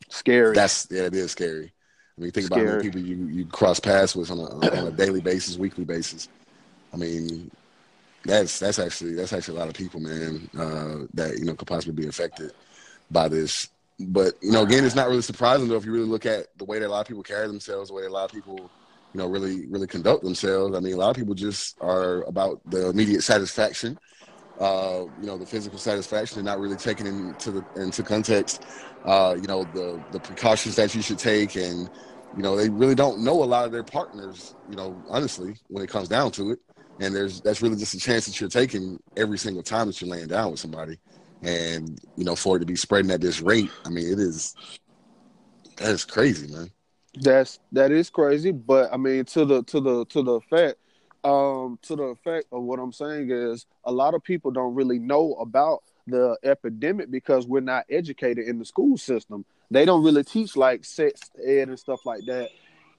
[0.09, 0.55] scary.
[0.55, 1.71] that's yeah, it is scary.
[2.17, 4.87] I mean, think about how many people you, you cross paths with on a on
[4.87, 6.29] a daily basis, weekly basis.
[6.93, 7.51] I mean,
[8.23, 11.67] that's that's actually that's actually a lot of people, man, uh, that you know could
[11.67, 12.51] possibly be affected
[13.11, 13.69] by this.
[13.99, 16.65] But you know, again, it's not really surprising though if you really look at the
[16.65, 18.69] way that a lot of people carry themselves, the way that a lot of people,
[19.15, 20.75] you know, really really conduct themselves.
[20.75, 23.97] I mean, a lot of people just are about the immediate satisfaction,
[24.59, 28.65] uh, you know, the physical satisfaction, and not really taking into the into context,
[29.05, 31.89] uh, you know, the the precautions that you should take, and
[32.33, 35.81] you know, they really don't know a lot of their partners, you know, honestly, when
[35.81, 36.59] it comes down to it.
[36.99, 40.09] And there's that's really just a chance that you're taking every single time that you're
[40.09, 40.99] laying down with somebody
[41.41, 44.55] and you know for it to be spreading at this rate i mean it is
[45.77, 46.69] that is crazy man
[47.21, 50.77] that's that is crazy but i mean to the to the to the effect
[51.23, 54.99] um to the effect of what i'm saying is a lot of people don't really
[54.99, 60.23] know about the epidemic because we're not educated in the school system they don't really
[60.23, 62.49] teach like sex ed and stuff like that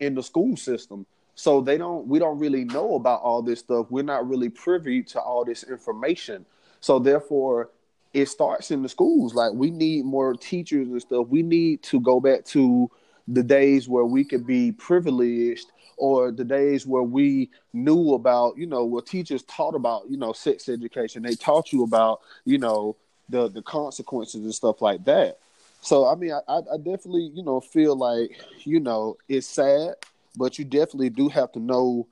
[0.00, 3.86] in the school system so they don't we don't really know about all this stuff
[3.90, 6.44] we're not really privy to all this information
[6.80, 7.70] so therefore
[8.16, 9.34] it starts in the schools.
[9.34, 11.26] Like we need more teachers and stuff.
[11.28, 12.90] We need to go back to
[13.28, 18.66] the days where we could be privileged or the days where we knew about, you
[18.66, 21.22] know, where teachers taught about, you know, sex education.
[21.22, 22.96] They taught you about, you know,
[23.28, 25.38] the the consequences and stuff like that.
[25.80, 28.30] So I mean, I, I definitely, you know, feel like,
[28.64, 29.94] you know, it's sad,
[30.36, 32.06] but you definitely do have to know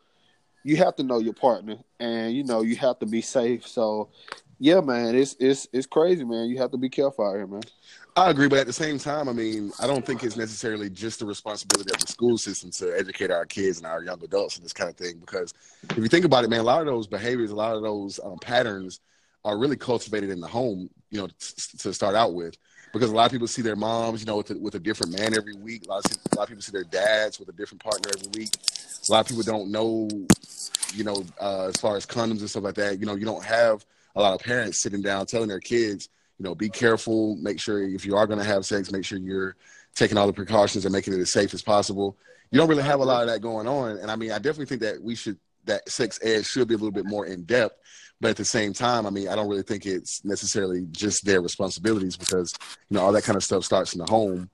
[0.67, 4.09] you have to know your partner and you know you have to be safe so
[4.59, 6.49] yeah, man, it's it's it's crazy, man.
[6.49, 7.63] You have to be careful out here, man.
[8.17, 11.19] I agree, but at the same time, I mean, I don't think it's necessarily just
[11.19, 14.65] the responsibility of the school system to educate our kids and our young adults and
[14.65, 15.19] this kind of thing.
[15.19, 17.83] Because if you think about it, man, a lot of those behaviors, a lot of
[17.83, 19.01] those um, patterns
[19.45, 20.89] are really cultivated in the home.
[21.11, 22.57] You know, t- to start out with,
[22.93, 25.19] because a lot of people see their moms, you know, with a, with a different
[25.19, 25.85] man every week.
[25.87, 28.31] A lot, of, a lot of people see their dads with a different partner every
[28.39, 28.51] week.
[29.09, 30.09] A lot of people don't know,
[30.95, 33.01] you know, uh, as far as condoms and stuff like that.
[33.01, 36.45] You know, you don't have a lot of parents sitting down telling their kids, you
[36.45, 37.37] know, be careful.
[37.37, 39.57] Make sure if you are going to have sex, make sure you're
[39.95, 42.17] taking all the precautions and making it as safe as possible.
[42.51, 44.67] You don't really have a lot of that going on, and I mean, I definitely
[44.67, 47.79] think that we should that sex ed should be a little bit more in depth.
[48.21, 51.41] But at the same time, I mean, I don't really think it's necessarily just their
[51.41, 52.55] responsibilities because
[52.89, 54.51] you know all that kind of stuff starts in the home.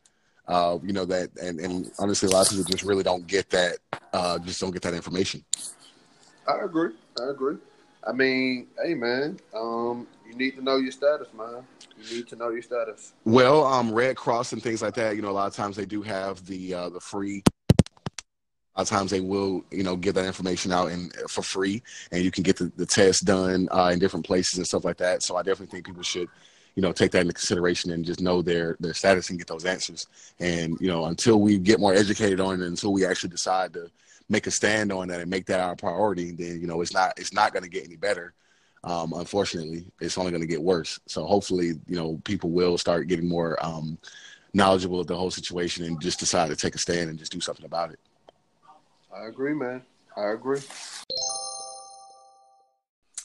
[0.49, 3.51] Uh, you know that, and and honestly, a lot of people just really don't get
[3.51, 3.79] that,
[4.13, 5.45] uh, just don't get that information.
[6.49, 6.93] I agree.
[7.21, 7.57] I agree.
[8.07, 11.65] I mean, hey man, um, you need to know your status, man.
[11.99, 13.13] You need to know your status.
[13.25, 15.17] Well, um, Red Cross and things like that.
[15.17, 17.43] You know, a lot of times they do have the uh, the free.
[18.75, 21.83] A lot of times they will, you know, give that information out and for free,
[22.13, 24.97] and you can get the, the test done uh, in different places and stuff like
[24.99, 25.23] that.
[25.23, 26.29] So I definitely think people should,
[26.77, 29.67] you know, take that into consideration and just know their their status and get those
[29.67, 30.07] answers.
[30.39, 33.91] And you know, until we get more educated on it, until we actually decide to
[34.31, 37.13] make a stand on that and make that our priority, then you know it's not
[37.19, 38.33] it's not going to get any better.
[38.83, 40.99] Um, unfortunately, it's only going to get worse.
[41.07, 43.99] So hopefully, you know, people will start getting more um,
[44.55, 47.41] knowledgeable of the whole situation and just decide to take a stand and just do
[47.41, 47.99] something about it.
[49.15, 49.83] I agree, man.
[50.17, 50.61] I agree.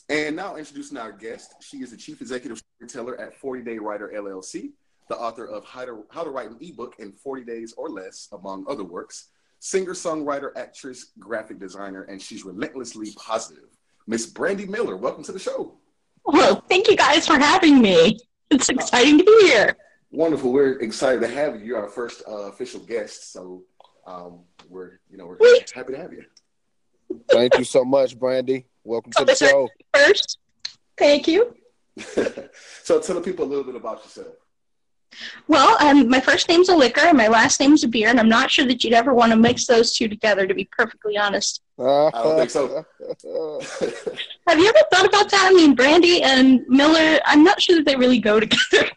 [0.10, 1.56] And now introducing our guest.
[1.62, 4.72] She is the chief executive storyteller at 40 Day Writer LLC,
[5.08, 8.28] the author of How to, How to Write an Ebook in 40 Days or Less,
[8.34, 9.30] among other works
[9.66, 13.64] singer, songwriter, actress, graphic designer, and she's relentlessly positive.
[14.06, 15.80] Miss Brandy Miller, welcome to the show.
[16.24, 18.20] Well, thank you guys for having me.
[18.52, 19.76] It's exciting to be here.
[20.12, 20.54] Wonderful.
[20.54, 21.66] We're excited to have you.
[21.66, 23.64] You're our first uh, official guest, so
[24.06, 25.72] um, we're you know we're Wait.
[25.72, 26.24] happy to have you.
[27.32, 28.68] Thank you so much, Brandy.
[28.84, 29.68] Welcome to the show.
[29.96, 30.38] First,
[30.96, 31.56] thank you.
[32.84, 34.36] so tell the people a little bit about yourself.
[35.48, 38.30] Well, um, my first name's a liquor and my last name's a beer, and I'm
[38.30, 41.62] not sure that you'd ever want to mix those two together, to be perfectly honest.
[41.80, 42.86] I don't think so.
[44.48, 45.50] Have you ever thought about that?
[45.52, 48.90] I mean, brandy and Miller, I'm not sure that they really go together.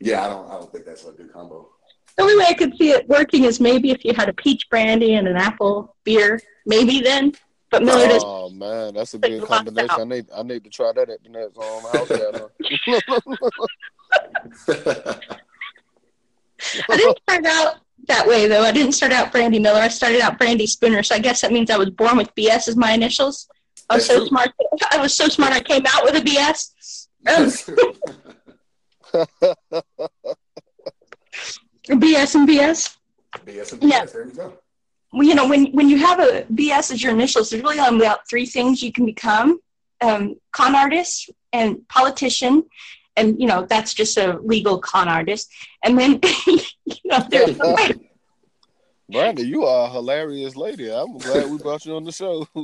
[0.00, 0.48] yeah, I don't.
[0.48, 1.68] I don't think that's a good combo.
[2.16, 4.68] The only way I could see it working is maybe if you had a peach
[4.70, 7.34] brandy and an apple beer, maybe then.
[7.70, 8.22] But Miller does.
[8.24, 9.90] Oh man, that's a good combination.
[10.00, 12.08] I need I need to try that at the next um, house.
[16.88, 17.76] I didn't start out
[18.08, 18.62] that way though.
[18.62, 19.80] I didn't start out Brandy Miller.
[19.80, 21.02] I started out Brandy Spooner.
[21.02, 23.48] So I guess that means I was born with BS as my initials.
[23.88, 24.28] I was That's so true.
[24.28, 24.50] smart.
[24.90, 25.52] I was so smart.
[25.52, 26.72] I came out with a BS.
[31.88, 32.96] BS and BS.
[33.44, 33.90] BS and BS.
[33.90, 34.04] Yeah.
[34.04, 34.52] There you go.
[35.12, 38.04] Well, you know, when when you have a BS as your initials, there's really only
[38.04, 39.60] about three things you can become:
[40.00, 42.64] um, con artist and politician
[43.16, 45.52] and you know that's just a legal con artist.
[45.82, 46.60] And then you
[47.04, 48.10] know there's a way.
[49.08, 50.90] Brandy, you are a hilarious lady.
[50.90, 52.46] I'm glad we brought you on the show.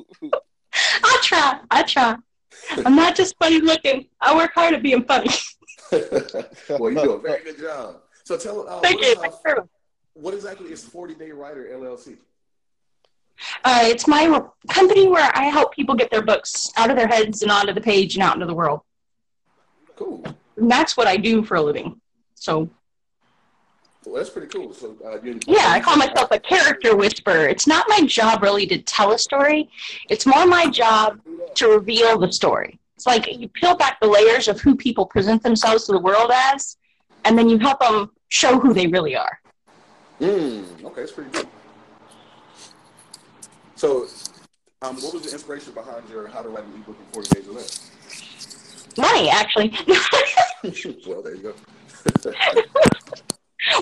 [1.04, 1.60] I try.
[1.70, 2.16] I try.
[2.84, 4.08] I'm not just funny looking.
[4.20, 5.30] I work hard at being funny.
[5.92, 7.96] well, you do a very good job.
[8.24, 9.30] So tell uh, Thank what, you.
[9.30, 9.62] is, uh,
[10.14, 12.16] what exactly is 40 Day Writer LLC?
[13.64, 17.42] Uh, it's my company where I help people get their books out of their heads
[17.42, 18.80] and onto the page and out into the world.
[19.96, 20.24] Cool.
[20.62, 22.00] And that's what I do for a living.
[22.36, 22.70] So
[24.06, 24.72] Well, that's pretty cool.
[24.72, 27.48] So uh, you, yeah, I call myself a character whisperer.
[27.48, 29.68] It's not my job really to tell a story.
[30.08, 31.18] It's more my job
[31.56, 32.78] to reveal the story.
[32.94, 36.30] It's like you peel back the layers of who people present themselves to the world
[36.32, 36.76] as,
[37.24, 39.40] and then you help them show who they really are.
[40.20, 41.48] Mm, okay, that's pretty good.
[43.74, 44.06] So,
[44.82, 47.48] um, what was the inspiration behind your How to Write an Ebook in 40 Days
[47.48, 47.90] or Less?
[48.98, 49.70] Money, actually.
[51.06, 51.54] well, there you go.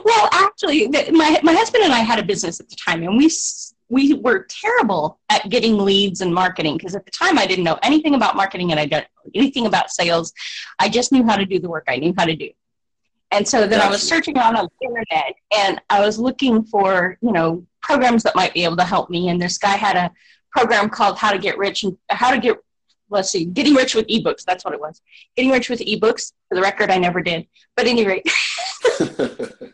[0.04, 3.30] well, actually, my my husband and I had a business at the time, and we
[3.90, 7.78] we were terrible at getting leads and marketing because at the time I didn't know
[7.82, 10.32] anything about marketing and I didn't know anything about sales.
[10.78, 12.50] I just knew how to do the work I knew how to do.
[13.32, 17.32] And so then I was searching on the internet and I was looking for, you
[17.32, 19.28] know, programs that might be able to help me.
[19.28, 20.10] And this guy had a
[20.50, 22.56] program called How to Get Rich and How to Get,
[23.10, 24.44] let's see, Getting Rich with eBooks.
[24.44, 25.02] That's what it was.
[25.36, 26.32] Getting Rich with eBooks.
[26.48, 27.46] For the record, I never did.
[27.76, 28.26] But at any rate,
[28.98, 29.70] but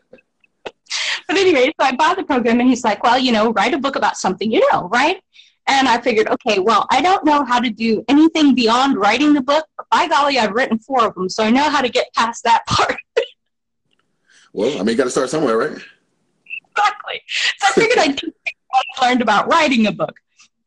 [1.30, 3.96] anyway, so I bought the program and he's like, well, you know, write a book
[3.96, 5.22] about something you know, right?
[5.68, 9.42] And I figured, okay, well, I don't know how to do anything beyond writing the
[9.42, 12.12] book, but by golly, I've written four of them, so I know how to get
[12.14, 12.96] past that part.
[14.52, 15.82] well, I mean, you got to start somewhere, right?
[16.76, 17.22] exactly.
[17.58, 18.34] So I figured I'd teach
[18.68, 20.16] what I learned about writing a book.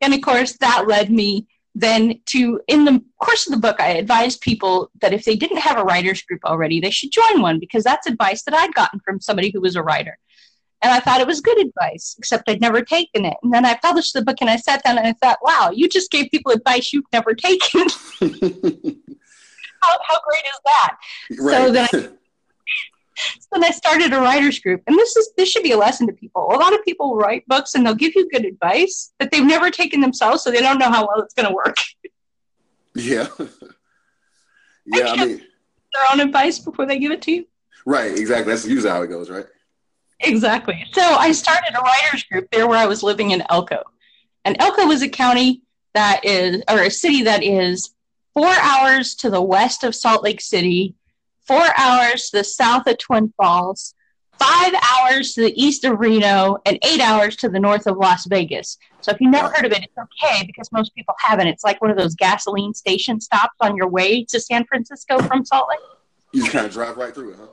[0.00, 3.90] And of course, that led me then to, in the course of the book, I
[3.90, 7.58] advised people that if they didn't have a writer's group already, they should join one
[7.60, 10.18] because that's advice that I'd gotten from somebody who was a writer.
[10.82, 13.36] And I thought it was good advice, except I'd never taken it.
[13.42, 15.88] And then I published the book and I sat down and I thought, wow, you
[15.88, 17.80] just gave people advice you've never taken.
[19.82, 20.96] how, how great is that?
[21.38, 21.72] right.
[21.72, 21.88] then
[23.38, 26.06] So then I started a writers group, and this is this should be a lesson
[26.06, 26.46] to people.
[26.50, 29.70] A lot of people write books and they'll give you good advice that they've never
[29.70, 31.76] taken themselves, so they don't know how well it's going to work.
[32.94, 33.26] yeah.
[34.86, 37.46] yeah, I mean, Their own advice before they give it to you.
[37.86, 38.52] right, exactly.
[38.52, 39.46] That's usually how it goes, right?
[40.20, 40.84] Exactly.
[40.92, 43.82] So I started a writers group there where I was living in Elko,
[44.44, 45.62] and Elko was a county
[45.94, 47.94] that is, or a city that is
[48.34, 50.94] four hours to the west of Salt Lake City,
[51.50, 53.96] four hours to the south of Twin Falls,
[54.38, 58.24] five hours to the east of Reno, and eight hours to the north of Las
[58.26, 58.78] Vegas.
[59.00, 61.48] So if you've never heard of it, it's okay because most people haven't.
[61.48, 65.44] It's like one of those gasoline station stops on your way to San Francisco from
[65.44, 65.80] Salt Lake.
[66.30, 67.48] You just kind of drive right through it, huh?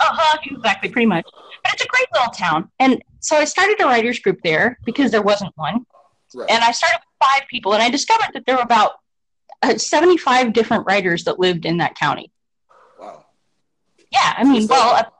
[0.00, 1.24] Uh-huh, exactly, pretty much.
[1.64, 2.70] But it's a great little town.
[2.78, 5.86] And so I started a writers group there because there wasn't one.
[6.34, 6.50] Right.
[6.50, 8.92] And I started with five people, and I discovered that there were about
[9.62, 12.30] uh, 75 different writers that lived in that county.
[14.10, 15.12] Yeah, I mean, well,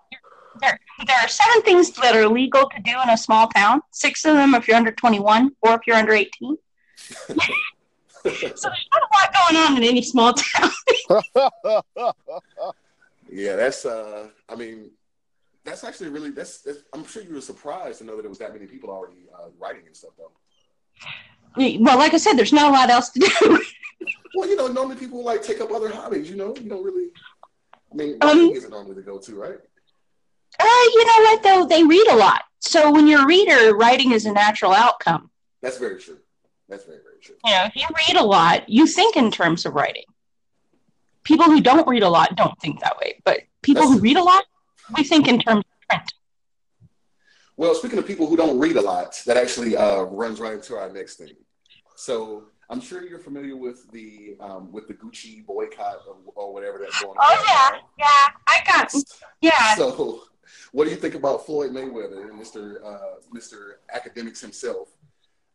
[0.60, 3.82] there, there are seven things that are legal to do in a small town.
[3.92, 6.56] Six of them if you're under 21, or if you're under 18.
[6.96, 7.34] so
[8.24, 10.70] there's not a lot going on in any small town.
[13.32, 13.86] Yeah, that's.
[13.86, 14.90] uh I mean,
[15.64, 16.30] that's actually really.
[16.30, 16.80] That's, that's.
[16.92, 19.48] I'm sure you were surprised to know that it was that many people already uh,
[19.58, 20.32] writing and stuff, though.
[21.80, 23.60] well, like I said, there's not a lot else to do.
[24.34, 26.30] Well, you know, normally people like take up other hobbies.
[26.30, 27.08] You know, you don't really.
[27.92, 29.58] I mean, Um, isn't normally the go-to, right?
[30.58, 31.66] Uh, you know what though?
[31.66, 32.42] They read a lot.
[32.60, 35.30] So when you're a reader, writing is a natural outcome.
[35.62, 36.18] That's very true.
[36.68, 37.36] That's very very true.
[37.44, 40.04] You know, if you read a lot, you think in terms of writing.
[41.24, 44.16] People who don't read a lot don't think that way, but people That's- who read
[44.16, 44.44] a lot,
[44.96, 46.12] we think in terms of print.
[47.56, 50.76] Well, speaking of people who don't read a lot, that actually uh, runs right into
[50.76, 51.34] our next thing.
[51.94, 56.78] So I'm sure you're familiar with the um, with the Gucci boycott or, or whatever
[56.78, 57.24] that's going on.
[57.28, 57.88] Oh yeah, now.
[57.98, 58.94] yeah, I got
[59.40, 59.74] yeah.
[59.74, 60.22] So,
[60.72, 62.84] what do you think about Floyd Mayweather and Mr.
[62.84, 63.72] Uh, Mr.
[63.92, 64.88] Academics himself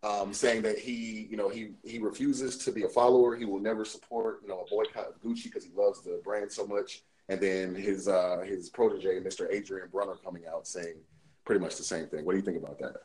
[0.06, 3.36] um, saying that he, you know, he he refuses to be a follower.
[3.36, 6.52] He will never support, you know, a boycott of Gucci because he loves the brand
[6.52, 7.02] so much.
[7.28, 9.52] And then his uh, his protege, Mr.
[9.52, 10.98] Adrien Broner, coming out saying
[11.44, 12.24] pretty much the same thing.
[12.24, 12.98] What do you think about that?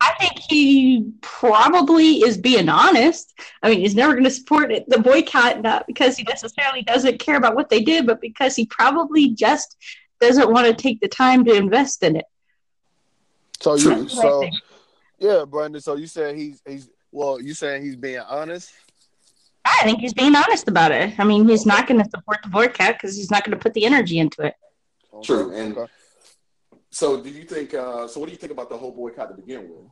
[0.00, 3.32] I think he probably is being honest.
[3.62, 7.18] I mean, he's never going to support it, the boycott, not because he necessarily doesn't
[7.18, 9.76] care about what they did, but because he probably just
[10.20, 12.26] doesn't want to take the time to invest in it.
[13.60, 14.50] So you That's what I so
[15.18, 15.80] yeah, Brandon.
[15.80, 18.72] So you said he's he's well, you saying he's being honest?
[19.64, 21.18] I think he's being honest about it.
[21.18, 23.74] I mean, he's not going to support the boycott because he's not going to put
[23.74, 24.54] the energy into it.
[25.22, 25.90] True, and- Okay.
[26.96, 27.74] So, do you think?
[27.74, 29.86] Uh, so, what do you think about the whole boycott to begin with?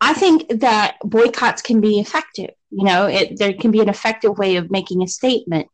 [0.00, 2.50] I think that boycotts can be effective.
[2.70, 5.66] You know, it there can be an effective way of making a statement.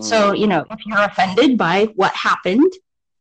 [0.00, 0.38] So, Mm.
[0.40, 2.70] you know, if you're offended by what happened,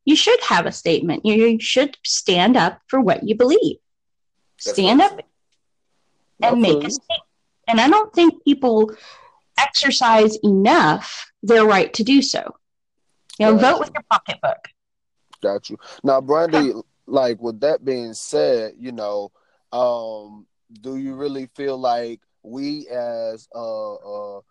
[0.03, 1.25] you should have a statement.
[1.25, 3.77] You, you should stand up for what you believe.
[4.65, 5.13] That's stand up
[6.41, 7.23] and I make a statement.
[7.69, 8.93] And I don't think people
[9.57, 12.55] exercise enough their right to do so.
[13.41, 13.61] You know, Right.
[13.61, 14.67] vote with your pocketbook.
[15.41, 15.77] Got you.
[16.03, 16.73] Now, Brandy,
[17.07, 19.31] like with that being said, you know,
[19.71, 20.45] um,
[20.81, 24.41] do you really feel like we as uh, uh,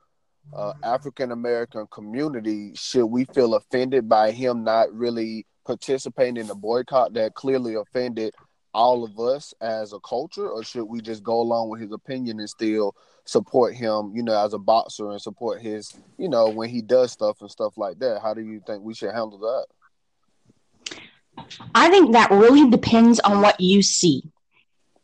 [0.52, 6.54] uh, African American community should we feel offended by him not really participating in the
[6.56, 8.34] boycott that clearly offended
[8.74, 12.40] all of us as a culture, or should we just go along with his opinion
[12.40, 12.96] and still
[13.30, 17.12] support him, you know, as a boxer and support his, you know, when he does
[17.12, 18.20] stuff and stuff like that?
[18.20, 21.44] How do you think we should handle that?
[21.74, 24.24] I think that really depends on what you see.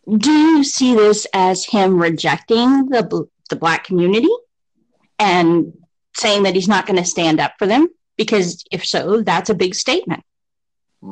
[0.09, 4.35] Do you see this as him rejecting the the black community
[5.21, 5.73] and
[6.17, 7.89] saying that he's not going to stand up for them?
[8.17, 10.25] Because if so, that's a big statement.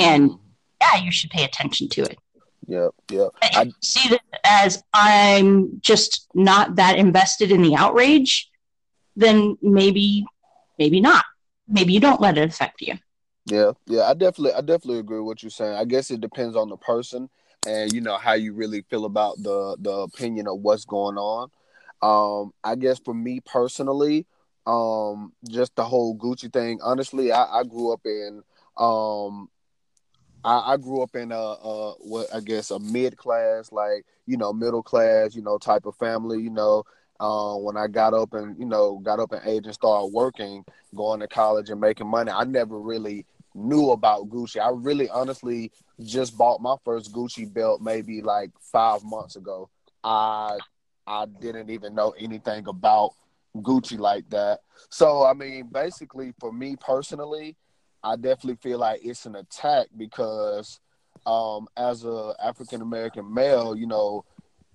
[0.01, 0.41] And- Mhm.
[0.81, 2.19] Yeah, you should pay attention to it.
[2.67, 3.29] Yep, yep.
[3.41, 8.51] But I- see this as I'm just not that invested in the outrage,
[9.17, 10.25] then maybe,
[10.79, 11.25] maybe not.
[11.69, 12.95] Maybe you don't let it affect you.
[13.47, 15.77] Yeah, yeah, I definitely, I definitely agree with what you're saying.
[15.77, 17.29] I guess it depends on the person
[17.67, 21.51] and you know how you really feel about the the opinion of what's going on.
[22.03, 24.27] Um, I guess for me personally,
[24.67, 26.81] um, just the whole Gucci thing.
[26.83, 28.43] Honestly, I, I grew up in,
[28.77, 29.49] um,
[30.45, 34.37] I, I grew up in a, a what I guess a mid class, like you
[34.37, 36.43] know, middle class, you know, type of family.
[36.43, 36.85] You know,
[37.19, 40.65] uh, when I got up and you know got up in age and started working,
[40.95, 44.61] going to college and making money, I never really knew about Gucci.
[44.61, 45.73] I really honestly
[46.03, 49.71] just bought my first Gucci belt maybe like five months ago.
[50.03, 50.59] I
[51.07, 53.13] I didn't even know anything about
[53.57, 54.61] Gucci like that.
[54.91, 57.57] So I mean, basically for me personally,
[58.05, 60.81] I definitely feel like it's an attack because
[61.27, 64.25] um as a African American male, you know,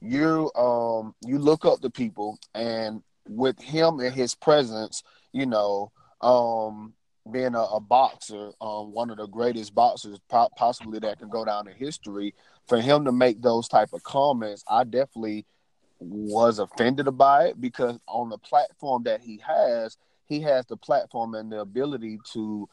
[0.02, 5.92] you um you look up to people and with him and his presence, you know,
[6.22, 6.94] um
[7.32, 11.46] being a, a boxer, um, one of the greatest boxers po- possibly that can go
[11.46, 12.34] down in history,
[12.68, 15.46] for him to make those type of comments, I definitely
[16.00, 21.36] was offended by it because on the platform that he has, he has the platform
[21.36, 22.70] and the ability to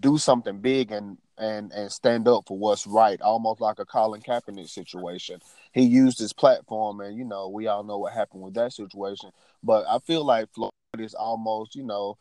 [0.00, 4.20] do something big and and and stand up for what's right, almost like a Colin
[4.20, 5.40] Kaepernick situation.
[5.72, 9.30] He used his platform, and you know we all know what happened with that situation.
[9.62, 12.18] But I feel like Floyd is almost, you know,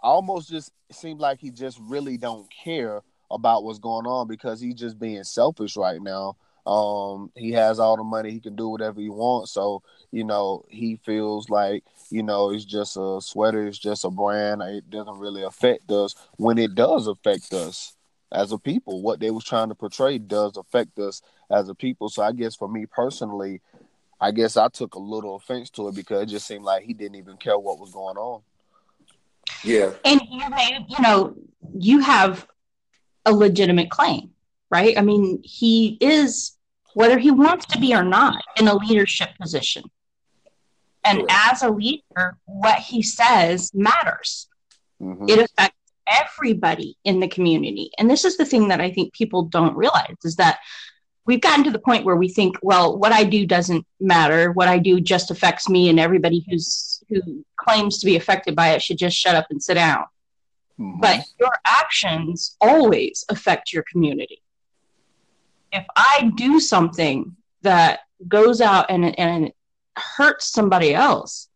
[0.00, 4.74] almost just seemed like he just really don't care about what's going on because he's
[4.74, 6.36] just being selfish right now.
[6.66, 9.52] Um, he has all the money, he can do whatever he wants.
[9.52, 9.82] So,
[10.12, 14.62] you know, he feels like, you know, it's just a sweater, it's just a brand.
[14.62, 17.96] It doesn't really affect us when it does affect us
[18.32, 19.02] as a people.
[19.02, 22.08] What they was trying to portray does affect us as a people.
[22.08, 23.60] So I guess for me personally,
[24.20, 26.92] I guess I took a little offense to it because it just seemed like he
[26.92, 28.42] didn't even care what was going on.
[29.64, 31.34] Yeah, And you know,
[31.74, 32.46] you have
[33.24, 34.30] a legitimate claim,
[34.70, 34.98] right?
[34.98, 36.56] I mean, he is,
[36.94, 39.84] whether he wants to be or not, in a leadership position.
[41.04, 44.48] And as a leader, what he says matters.
[45.00, 45.30] Mhm.
[45.30, 47.90] It affects everybody in the community.
[47.98, 50.58] And this is the thing that I think people don't realize is that
[51.24, 54.50] we've gotten to the point where we think, well, what I do doesn't matter.
[54.52, 58.70] What I do just affects me, and everybody who's who claims to be affected by
[58.70, 60.04] it should just shut up and sit down.
[60.78, 61.00] Mhm.
[61.00, 64.42] But your actions always affect your community.
[65.72, 69.52] If I do something that goes out and, and
[69.96, 71.48] hurts somebody else,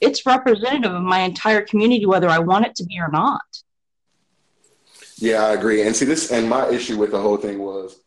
[0.00, 3.42] it's representative of my entire community, whether I want it to be or not.
[5.16, 5.82] yeah, I agree.
[5.82, 8.00] And see, this and my issue with the whole thing was,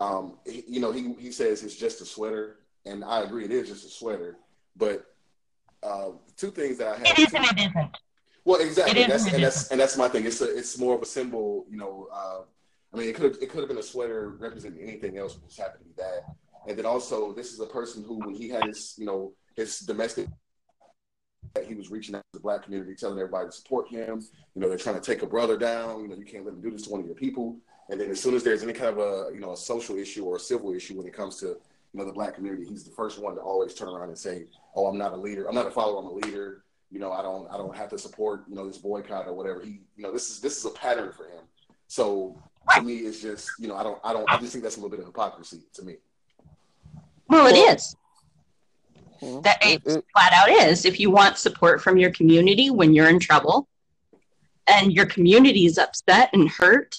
[0.00, 3.50] um, he, you know, he he says it's just a sweater, and I agree, it
[3.50, 4.36] is just a sweater.
[4.76, 5.06] But
[5.82, 7.06] uh, two things that I have.
[7.06, 7.96] It is and it isn't.
[8.44, 9.04] Well, exactly.
[9.04, 10.26] That's and that's and that's my thing.
[10.26, 12.08] It's a, it's more of a symbol, you know.
[12.12, 12.40] Uh,
[12.94, 15.60] I mean, it could it could have been a sweater representing anything else, but just
[15.60, 16.36] happened to be that.
[16.68, 19.80] And then also, this is a person who, when he had his, you know, his
[19.80, 20.28] domestic,
[21.54, 24.22] that he was reaching out to the black community, telling everybody to support him.
[24.54, 26.02] You know, they're trying to take a brother down.
[26.02, 27.56] You know, you can't let him do this to one of your people.
[27.90, 30.24] And then as soon as there's any kind of a, you know, a social issue
[30.24, 31.58] or a civil issue when it comes to, you
[32.00, 34.86] know, the black community, he's the first one to always turn around and say, "Oh,
[34.86, 35.46] I'm not a leader.
[35.48, 35.98] I'm not a follower.
[35.98, 38.78] I'm a leader." you know, I don't I don't have to support, you know, this
[38.78, 39.60] boycott or whatever.
[39.60, 41.42] He, you know, this is this is a pattern for him.
[41.88, 42.40] So
[42.74, 44.80] to me, it's just, you know, I don't I don't I just think that's a
[44.80, 45.96] little bit of hypocrisy to me.
[47.28, 47.96] Well, it Well- is.
[49.42, 50.84] That it, it, flat out is.
[50.84, 53.68] If you want support from your community when you're in trouble,
[54.66, 56.96] and your community is upset and hurt,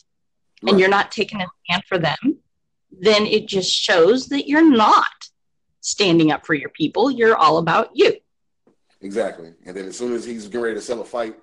[0.61, 0.71] right.
[0.71, 2.37] and you're not taking a stand for them,
[2.91, 5.11] then it just shows that you're not
[5.81, 7.11] standing up for your people.
[7.11, 8.15] You're all about you.
[9.01, 9.53] Exactly.
[9.65, 11.35] And then as soon as he's getting ready to sell a fight,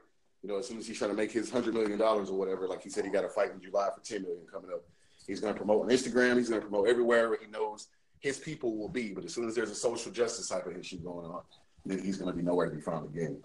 [0.43, 2.67] you know, as soon as he's trying to make his hundred million dollars or whatever,
[2.67, 4.83] like he said, he got a fight in July for ten million coming up.
[5.27, 6.37] He's going to promote on Instagram.
[6.37, 7.89] He's going to promote everywhere where he knows
[8.21, 9.13] his people will be.
[9.13, 11.43] But as soon as there's a social justice type of issue going on,
[11.85, 13.41] then he's going to be nowhere to be found again.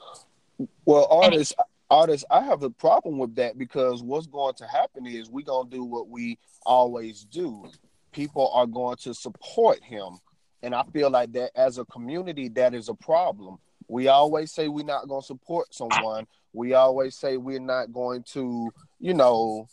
[0.86, 1.54] Well, artists,
[1.89, 5.70] artists, I have a problem with that because what's going to happen is we're going
[5.70, 7.70] to do what we always do.
[8.12, 10.18] People are going to support him.
[10.64, 13.58] And I feel like that as a community, that is a problem.
[13.88, 16.28] We always say we're not going to support someone.
[16.58, 19.68] We always say we're not going to, you know,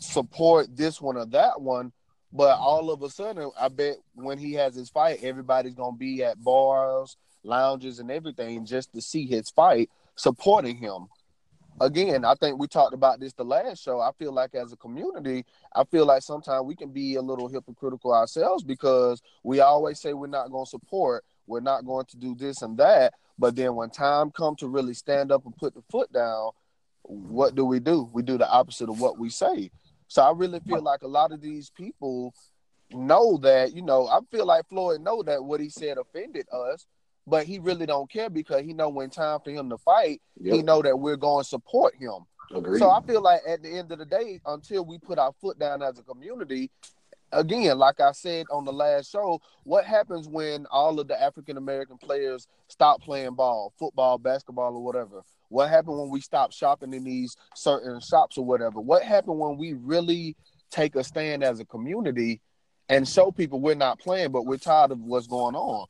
[0.00, 1.92] support this one or that one.
[2.30, 6.22] But all of a sudden, I bet when he has his fight, everybody's gonna be
[6.22, 11.06] at bars, lounges, and everything just to see his fight, supporting him.
[11.80, 14.00] Again, I think we talked about this the last show.
[14.00, 17.48] I feel like as a community, I feel like sometimes we can be a little
[17.48, 22.16] hypocritical ourselves because we always say we're not going to support, we're not going to
[22.16, 25.74] do this and that, but then when time comes to really stand up and put
[25.74, 26.50] the foot down,
[27.02, 28.08] what do we do?
[28.12, 29.70] We do the opposite of what we say.
[30.08, 32.32] So I really feel like a lot of these people
[32.92, 36.86] know that, you know, I feel like Floyd know that what he said offended us,
[37.26, 40.54] but he really don't care because he know when time for him to fight, yep.
[40.54, 42.20] he know that we're going to support him.
[42.54, 42.78] Agreed.
[42.78, 45.58] So I feel like at the end of the day, until we put our foot
[45.58, 46.70] down as a community,
[47.34, 51.56] again, like I said on the last show, what happens when all of the African
[51.56, 55.22] American players stop playing ball, football, basketball, or whatever?
[55.48, 58.80] What happened when we stop shopping in these certain shops or whatever?
[58.80, 60.36] What happened when we really
[60.70, 62.40] take a stand as a community
[62.88, 65.86] and show people we're not playing, but we're tired of what's going on?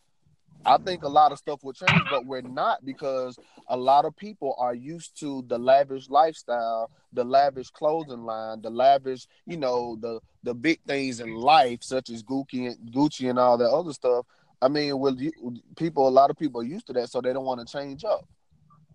[0.67, 3.39] I think a lot of stuff will change, but we're not because
[3.69, 8.71] a lot of people are used to the lavish lifestyle, the lavish clothing line, the
[8.71, 13.39] lavish, you know, the the big things in life, such as Gucci and Gucci and
[13.39, 14.27] all that other stuff.
[14.63, 15.21] I mean, with
[15.77, 18.05] people, a lot of people are used to that, so they don't want to change
[18.05, 18.27] up.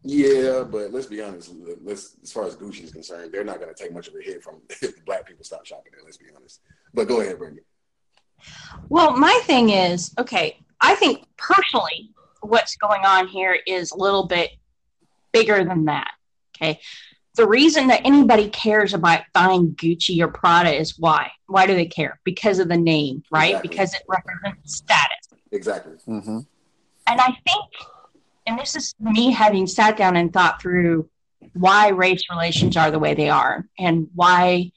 [0.03, 1.53] Yeah, but let's be honest.
[1.84, 4.22] Let's as far as Gucci is concerned, they're not going to take much of a
[4.22, 6.03] hit from if black people stop shopping there.
[6.03, 6.61] Let's be honest.
[6.93, 7.61] But go ahead, Brandy.
[8.88, 10.59] Well, my thing is okay.
[10.82, 12.11] I think personally,
[12.41, 14.51] what's going on here is a little bit
[15.32, 16.11] bigger than that.
[16.55, 16.80] Okay.
[17.36, 21.32] The reason that anybody cares about buying Gucci or Prada is why.
[21.47, 22.19] Why do they care?
[22.23, 23.51] Because of the name, right?
[23.51, 23.69] Exactly.
[23.69, 25.30] Because it represents status.
[25.51, 25.93] Exactly.
[26.07, 26.39] Mm-hmm.
[27.07, 27.65] And I think
[28.49, 31.07] and this is me having sat down and thought through
[31.53, 34.71] why race relations are the way they are and why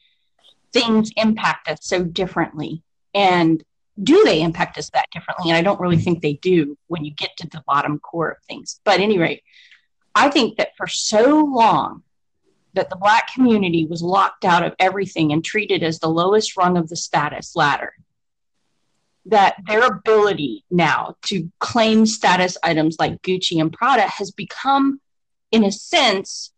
[0.75, 2.83] things impact us so differently
[3.15, 3.65] and
[4.01, 7.13] do they impact us that differently and i don't really think they do when you
[7.13, 9.43] get to the bottom core of things but at any rate
[10.15, 12.03] i think that for so long
[12.75, 16.79] that the black community was locked out of everything and treated as the lowest rung
[16.79, 17.93] of the status ladder
[19.27, 25.01] that their ability now to claim status items like Gucci and Prada has become,
[25.51, 26.53] in a sense,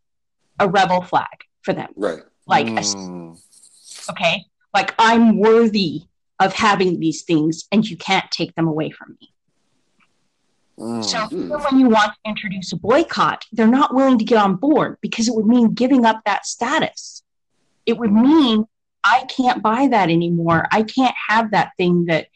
[0.59, 1.89] a rebel flag for them.
[1.95, 2.23] Right.
[2.47, 3.37] Like, mm.
[3.37, 6.05] a, okay, like I'm worthy
[6.39, 9.31] of having these things and you can't take them away from me.
[10.77, 11.03] Mm.
[11.03, 14.55] So even when you want to introduce a boycott, they're not willing to get on
[14.55, 17.23] board because it would mean giving up that status.
[17.85, 18.65] It would mean
[19.03, 20.67] I can't buy that anymore.
[20.71, 22.27] I can't have that thing that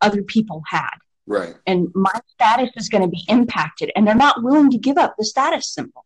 [0.00, 0.94] other people had.
[1.26, 1.54] Right.
[1.66, 5.14] And my status is going to be impacted, and they're not willing to give up
[5.16, 6.04] the status symbol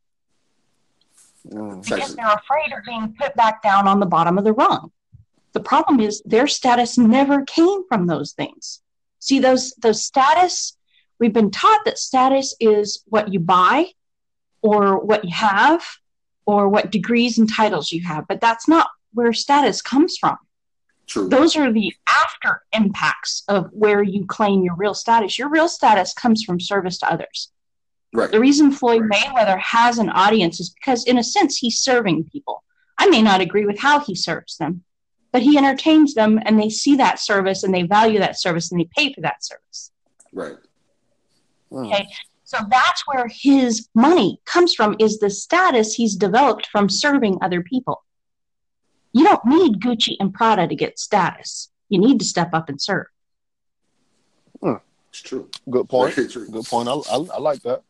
[1.49, 4.93] mm, because they're afraid of being put back down on the bottom of the rung.
[5.55, 8.83] The problem is their status never came from those things.
[9.21, 10.77] See those those status.
[11.19, 13.93] We've been taught that status is what you buy,
[14.63, 15.83] or what you have,
[16.45, 20.37] or what degrees and titles you have, but that's not where status comes from.
[21.07, 21.29] True.
[21.29, 25.39] Those are the after impacts of where you claim your real status.
[25.39, 27.51] Your real status comes from service to others.
[28.13, 28.31] Right.
[28.31, 32.63] The reason Floyd Mayweather has an audience is because, in a sense, he's serving people.
[32.97, 34.85] I may not agree with how he serves them,
[35.35, 38.81] but he entertains them and they see that service and they value that service and
[38.81, 39.91] they pay for that service.
[40.33, 40.55] Right.
[41.71, 41.87] Hmm.
[41.87, 42.07] Okay.
[42.45, 47.63] So that's where his money comes from is the status he's developed from serving other
[47.63, 48.05] people.
[49.13, 51.69] You don't need Gucci and Prada to get status.
[51.89, 53.07] You need to step up and serve.
[54.63, 54.75] Hmm.
[55.09, 55.51] It's true.
[55.69, 56.15] Good point.
[56.15, 56.89] Good point.
[56.89, 57.83] I, I, I, like that.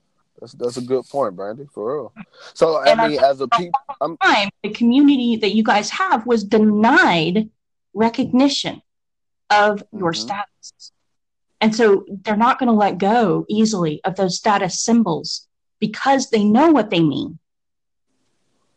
[0.45, 2.13] That's that's a good point, Brandy, for real.
[2.53, 3.81] So I and mean, as a people,
[4.23, 7.49] time the community that you guys have was denied
[7.95, 8.83] recognition
[9.49, 10.21] of your mm-hmm.
[10.21, 10.93] status,
[11.63, 15.49] And so they're not going to let go easily of those status symbols
[15.81, 17.39] because they know what they mean,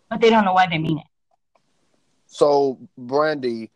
[0.09, 1.05] but they don't know why they mean it.
[2.27, 3.71] So, Brandy,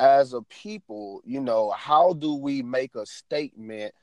[0.00, 3.94] as a people, you know, how do we make a statement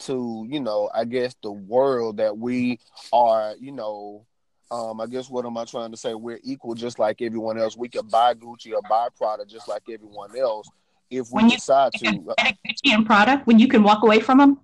[0.00, 2.80] to, you know, I guess the world that we
[3.12, 4.26] are, you know,
[4.70, 6.14] um, I guess what am I trying to say?
[6.14, 7.76] We're equal just like everyone else.
[7.76, 10.68] We can buy Gucci or buy Prada just like everyone else
[11.08, 11.98] if we When you decide to.
[12.04, 14.60] Get a Gucci and Prada when you can walk away from them.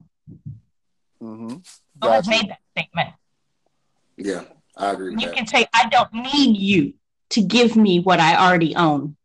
[1.22, 1.48] Mm-hmm.
[1.48, 2.30] Who has Gotcha.
[2.30, 3.10] made that statement?
[4.16, 4.42] Yeah,
[4.76, 5.36] I agree with You that.
[5.36, 6.94] can say, I don't need you
[7.30, 9.16] to give me what I already own.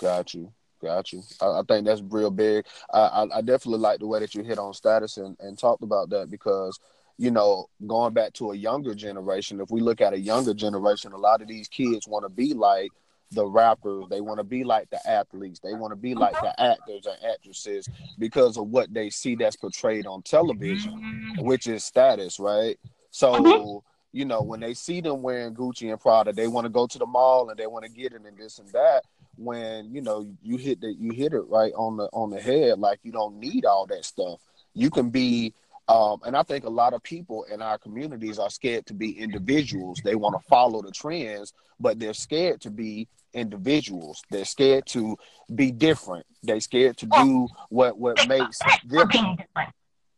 [0.00, 0.52] Got you.
[0.82, 1.22] Got you.
[1.42, 2.64] I, I think that's real big.
[2.92, 5.82] I, I, I definitely like the way that you hit on status and, and talked
[5.82, 6.80] about that because,
[7.18, 11.12] you know, going back to a younger generation, if we look at a younger generation,
[11.12, 12.90] a lot of these kids want to be like
[13.30, 14.06] the rappers.
[14.08, 15.60] They want to be like the athletes.
[15.60, 17.86] They want to be like the actors and actresses
[18.18, 22.78] because of what they see that's portrayed on television, which is status, right?
[23.10, 23.84] So.
[24.12, 26.98] You know, when they see them wearing Gucci and Prada, they want to go to
[26.98, 29.02] the mall and they want to get it and this and that.
[29.36, 32.78] When you know you hit the you hit it right on the on the head,
[32.78, 34.40] like you don't need all that stuff.
[34.74, 35.54] You can be,
[35.88, 39.18] um, and I think a lot of people in our communities are scared to be
[39.18, 40.02] individuals.
[40.04, 44.22] They want to follow the trends, but they're scared to be individuals.
[44.30, 45.16] They're scared to
[45.54, 46.26] be different.
[46.42, 49.36] They're scared to do what what makes got punished for them.
[49.38, 49.70] different.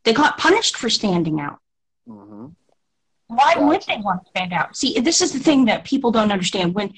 [0.04, 1.58] They got punished for standing out.
[2.08, 2.46] hmm
[3.34, 4.76] Why would they want to stand out?
[4.76, 6.74] See, this is the thing that people don't understand.
[6.74, 6.92] When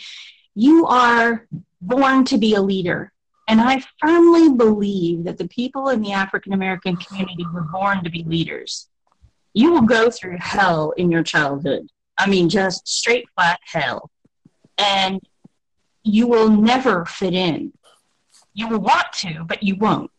[0.54, 1.46] you are
[1.80, 3.12] born to be a leader,
[3.46, 8.10] and I firmly believe that the people in the African American community were born to
[8.10, 8.88] be leaders,
[9.52, 11.88] you will go through hell in your childhood.
[12.18, 14.10] I mean, just straight flat hell.
[14.78, 15.20] And
[16.02, 17.72] you will never fit in.
[18.54, 20.10] You will want to, but you won't.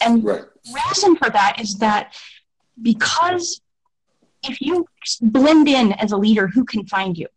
[0.00, 0.44] And Right.
[0.88, 2.14] reason for that is that
[2.80, 3.60] because
[4.48, 4.86] if you
[5.20, 7.28] blend in as a leader, who can find you?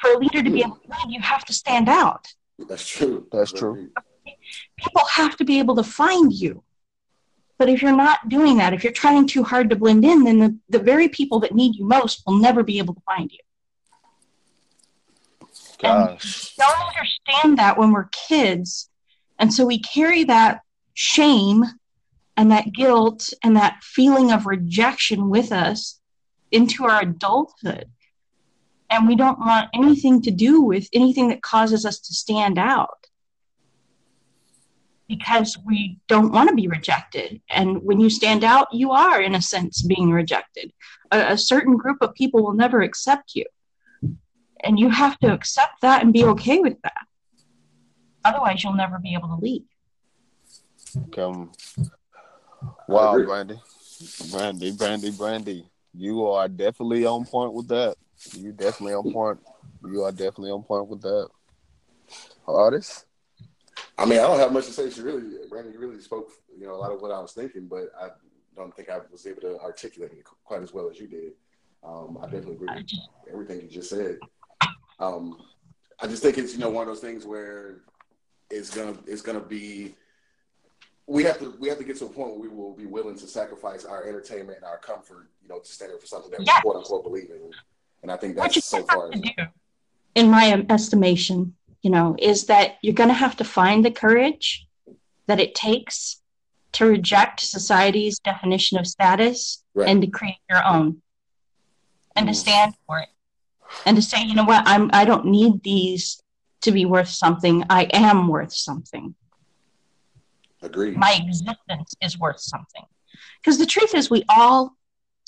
[0.00, 2.26] For a leader to be able to lead, you have to stand out.
[2.58, 3.26] That's true.
[3.30, 3.90] That's true.
[4.76, 6.62] People have to be able to find you.
[7.58, 10.38] But if you're not doing that, if you're trying too hard to blend in, then
[10.38, 13.38] the, the very people that need you most will never be able to find you.
[15.78, 16.54] Gosh.
[16.56, 18.88] don't understand that when we're kids.
[19.38, 20.62] And so we carry that
[20.94, 21.64] shame
[22.36, 26.00] and that guilt and that feeling of rejection with us
[26.50, 27.86] into our adulthood.
[28.88, 33.06] And we don't want anything to do with anything that causes us to stand out
[35.08, 37.40] because we don't want to be rejected.
[37.48, 40.72] And when you stand out, you are, in a sense, being rejected.
[41.10, 43.44] A, a certain group of people will never accept you
[44.66, 47.06] and you have to accept that and be okay with that.
[48.24, 49.64] Otherwise, you'll never be able to lead.
[51.12, 51.52] Come.
[52.88, 53.22] Wow.
[53.24, 53.60] Brandy.
[54.30, 55.66] Brandy, Brandy, Brandy.
[55.94, 57.96] You are definitely on point with that.
[58.32, 59.38] You definitely on point.
[59.84, 61.28] You are definitely on point with that.
[62.46, 63.06] Artist?
[63.98, 64.90] I mean, I don't have much to say.
[64.90, 67.66] She really, Brandy you really spoke, you know, a lot of what I was thinking,
[67.66, 68.08] but I
[68.54, 71.32] don't think I was able to articulate it quite as well as you did.
[71.84, 74.18] Um, I definitely agree with just, everything you just said.
[74.98, 75.38] Um,
[76.00, 77.82] I just think it's you know one of those things where
[78.50, 79.94] it's gonna it's gonna be
[81.06, 83.16] we have to we have to get to a point where we will be willing
[83.16, 86.40] to sacrifice our entertainment and our comfort, you know, to stand up for something that
[86.40, 87.52] we quote unquote believe in.
[88.02, 89.10] And I think that's so far.
[89.10, 89.30] to do,
[90.14, 94.66] in my estimation, you know, is that you're going to have to find the courage
[95.26, 96.20] that it takes
[96.72, 99.88] to reject society's definition of status Right.
[99.88, 101.02] and to create your own
[102.14, 102.36] and to Mm.
[102.36, 103.08] stand for it
[103.84, 106.20] and to say you know what i'm i don't need these
[106.62, 109.14] to be worth something i am worth something
[110.62, 110.96] Agreed.
[110.96, 112.84] my existence is worth something
[113.40, 114.74] because the truth is we all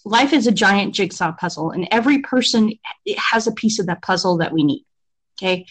[0.04, 2.72] life is a giant jigsaw puzzle and every person
[3.04, 4.84] it has a piece of that puzzle that we need
[5.36, 5.66] okay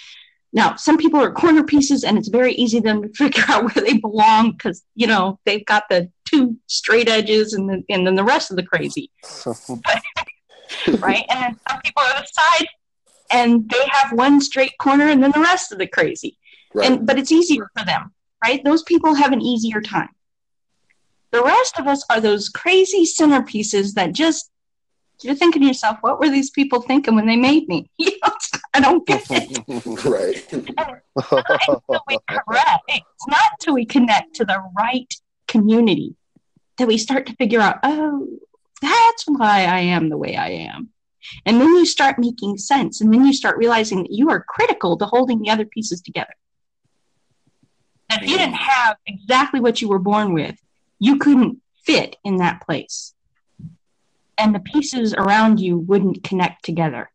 [0.54, 3.84] now some people are corner pieces and it's very easy then to figure out where
[3.84, 8.16] they belong because you know they've got the two straight edges and, the, and then
[8.16, 9.10] the rest of the crazy
[11.00, 11.26] right?
[11.30, 12.68] And then some people are the side
[13.32, 16.38] and they have one straight corner and then the rest of the crazy.
[16.74, 16.92] Right.
[16.92, 18.14] And but it's easier for them,
[18.44, 18.64] right?
[18.64, 20.10] Those people have an easier time.
[21.32, 24.50] The rest of us are those crazy centerpieces that just
[25.24, 27.90] you're thinking to yourself, what were these people thinking when they made me?
[28.00, 28.34] You know,
[28.74, 29.58] I don't get it.
[30.06, 30.54] right.
[30.54, 32.84] until we correct.
[32.88, 35.12] It's not till we connect to the right
[35.48, 36.16] community
[36.78, 38.28] that we start to figure out, oh,
[38.82, 40.90] that's why I am the way I am.
[41.46, 43.02] And then you start making sense.
[43.02, 46.34] And then you start realizing that you are critical to holding the other pieces together.
[48.10, 50.56] If you didn't have exactly what you were born with,
[51.00, 53.14] you couldn't fit in that place.
[54.38, 57.10] And the pieces around you wouldn't connect together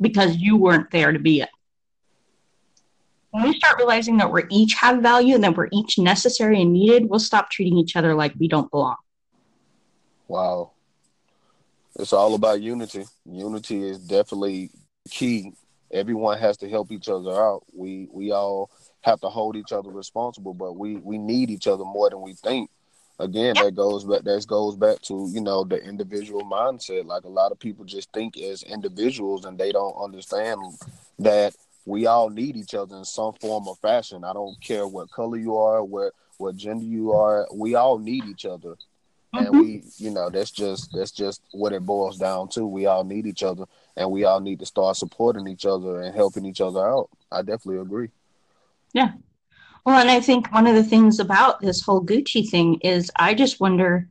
[0.00, 1.48] because you weren't there to be it.
[3.30, 6.72] When we start realizing that we each have value and that we're each necessary and
[6.72, 8.96] needed, we'll stop treating each other like we don't belong.
[10.28, 10.72] Wow.
[11.98, 13.04] It's all about unity.
[13.24, 14.70] Unity is definitely
[15.10, 15.52] key.
[15.90, 17.64] Everyone has to help each other out.
[17.72, 18.70] We we all
[19.06, 22.34] have to hold each other responsible, but we we need each other more than we
[22.34, 22.70] think.
[23.18, 27.06] Again, that goes back that goes back to, you know, the individual mindset.
[27.06, 30.60] Like a lot of people just think as individuals and they don't understand
[31.20, 31.54] that
[31.86, 34.24] we all need each other in some form or fashion.
[34.24, 37.46] I don't care what color you are, what what gender you are.
[37.54, 38.74] We all need each other
[39.32, 39.60] and mm-hmm.
[39.60, 43.26] we you know that's just that's just what it boils down to we all need
[43.26, 43.64] each other
[43.96, 47.42] and we all need to start supporting each other and helping each other out i
[47.42, 48.08] definitely agree
[48.96, 49.12] yeah
[49.84, 53.34] well and i think one of the things about this whole gucci thing is i
[53.34, 54.08] just wonder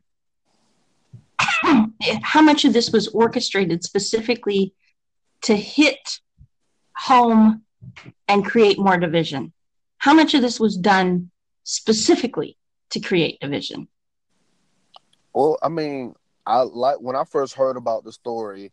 [2.21, 4.73] how much of this was orchestrated specifically
[5.41, 6.19] to hit
[6.95, 7.63] home
[8.29, 9.51] and create more division
[9.97, 11.29] how much of this was done
[11.63, 12.57] specifically
[12.91, 13.87] to create division
[15.35, 16.15] well, I mean,
[16.45, 18.71] I like when I first heard about the story,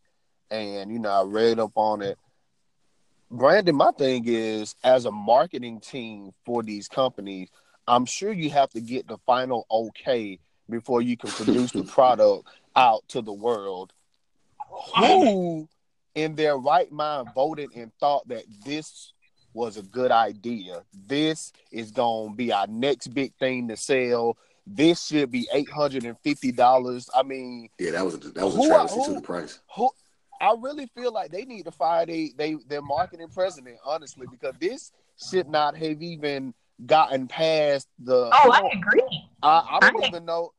[0.52, 2.16] and you know, I read up on it.
[3.32, 7.48] Brandon, my thing is, as a marketing team for these companies,
[7.88, 12.46] I'm sure you have to get the final okay before you can produce the product
[12.76, 13.94] out to the world.
[14.98, 15.66] Who
[16.14, 19.14] in their right mind voted and thought that this
[19.54, 20.82] was a good idea?
[21.06, 24.36] This is going to be our next big thing to sell.
[24.66, 27.08] This should be eight hundred and fifty dollars.
[27.14, 29.58] I mean, yeah, that was a, that was a travesty to the price.
[29.74, 29.90] Who,
[30.42, 34.54] I really feel like they need to fire they, they their marketing president, honestly, because
[34.60, 34.90] this
[35.30, 36.52] should not have even
[36.84, 38.28] gotten past the.
[38.32, 39.24] Oh, I agree.
[39.42, 40.50] I, I don't I even know.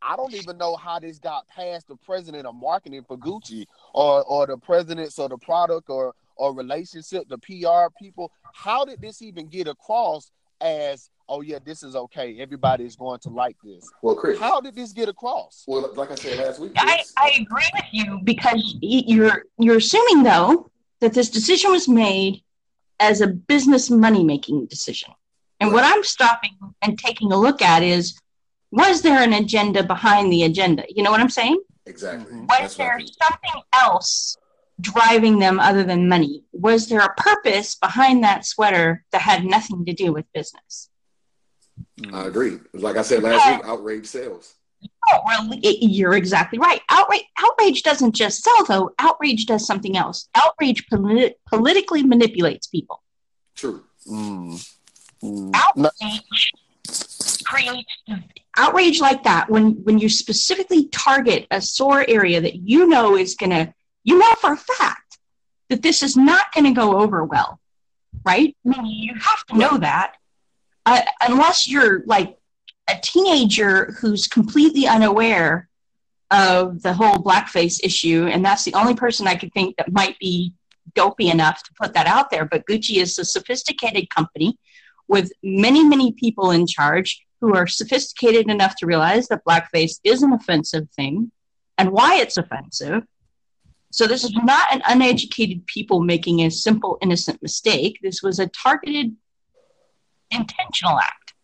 [0.00, 4.22] I don't even know how this got past the president of marketing for Gucci or
[4.22, 8.30] or the presidents of the product or or relationship, the PR people.
[8.54, 10.30] How did this even get across
[10.64, 12.40] as oh yeah, this is okay.
[12.40, 13.88] Everybody is going to like this.
[14.02, 15.64] Well, Chris, how did this get across?
[15.68, 20.24] Well, like I said last week, I, I agree with you because you're you're assuming
[20.24, 22.42] though that this decision was made
[22.98, 25.12] as a business money making decision.
[25.60, 25.74] And right.
[25.74, 28.18] what I'm stopping and taking a look at is
[28.70, 30.84] was there an agenda behind the agenda?
[30.88, 31.62] You know what I'm saying?
[31.86, 32.40] Exactly.
[32.40, 34.36] Was That's there something else
[34.80, 36.44] driving them other than money?
[36.52, 40.90] Was there a purpose behind that sweater that had nothing to do with business?
[42.12, 42.58] I agree.
[42.72, 44.54] Like I said last week, outrage sales.
[45.10, 46.80] Oh, well, you're exactly right.
[46.90, 48.90] Outrage, outrage doesn't just sell, though.
[48.98, 50.28] Outrage does something else.
[50.34, 53.02] Outrage polit- politically manipulates people.
[53.54, 53.84] True.
[54.06, 54.74] Mm.
[55.22, 55.52] Mm.
[55.54, 56.52] Outrage
[57.44, 57.84] creates
[58.56, 63.34] outrage like that when when you specifically target a sore area that you know is
[63.34, 65.18] gonna, you know for a fact
[65.70, 67.58] that this is not going to go over well,
[68.24, 68.56] right?
[68.66, 70.14] I mean, you have to know that
[70.86, 72.36] uh, unless you're like
[72.88, 75.68] a teenager who's completely unaware
[76.30, 80.18] of the whole blackface issue, and that's the only person I could think that might
[80.18, 80.52] be
[80.94, 82.44] dopey enough to put that out there.
[82.44, 84.58] But Gucci is a sophisticated company
[85.08, 90.22] with many, many people in charge who are sophisticated enough to realize that blackface is
[90.22, 91.30] an offensive thing
[91.78, 93.04] and why it's offensive.
[93.94, 98.00] So this is not an uneducated people making a simple, innocent mistake.
[98.02, 99.14] This was a targeted
[100.32, 101.34] intentional act.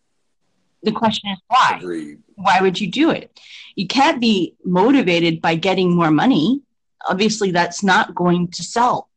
[0.82, 1.78] The question is why?
[1.80, 2.18] Agreed.
[2.34, 3.38] Why would you do it?
[3.76, 6.62] You can't be motivated by getting more money.
[7.08, 9.10] Obviously, that's not going to sell.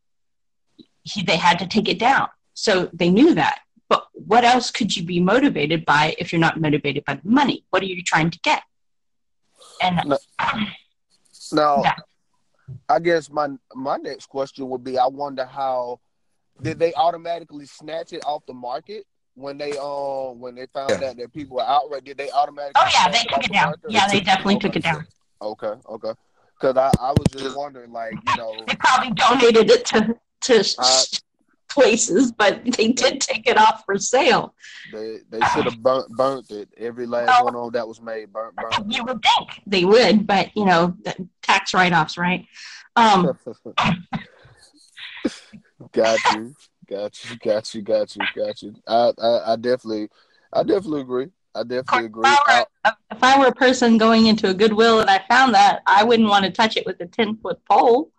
[1.01, 2.27] He, they had to take it down.
[2.53, 3.61] So they knew that.
[3.89, 7.65] But what else could you be motivated by if you're not motivated by the money?
[7.71, 8.61] What are you trying to get?
[9.81, 10.19] And no,
[11.51, 11.95] now, yeah.
[12.89, 15.99] I guess my my next question would be: I wonder how
[16.61, 19.05] did they automatically snatch it off the market
[19.36, 21.09] when they uh when they found yeah.
[21.09, 23.74] out that people were outright did they automatically oh yeah they took it down.
[23.89, 25.05] yeah they definitely took it down.
[25.41, 26.13] okay okay.
[26.59, 28.55] Because I, I was just wondering like you know.
[28.67, 31.03] They probably donated it to to uh,
[31.74, 34.53] places but they did take it off for sale
[34.91, 38.55] they they should have burnt burnt it every last one on that was made burnt
[38.55, 40.95] burnt you would think they would but you know
[41.41, 42.45] tax write-offs right
[42.95, 43.38] um
[45.91, 46.53] got you
[46.89, 48.76] Got you, got you, got you, got you.
[48.88, 50.09] I, I, I definitely,
[50.51, 51.28] I definitely agree.
[51.55, 52.30] I definitely agree.
[52.30, 55.53] If I, were, if I were a person going into a Goodwill and I found
[55.53, 58.11] that, I wouldn't want to touch it with a ten foot pole.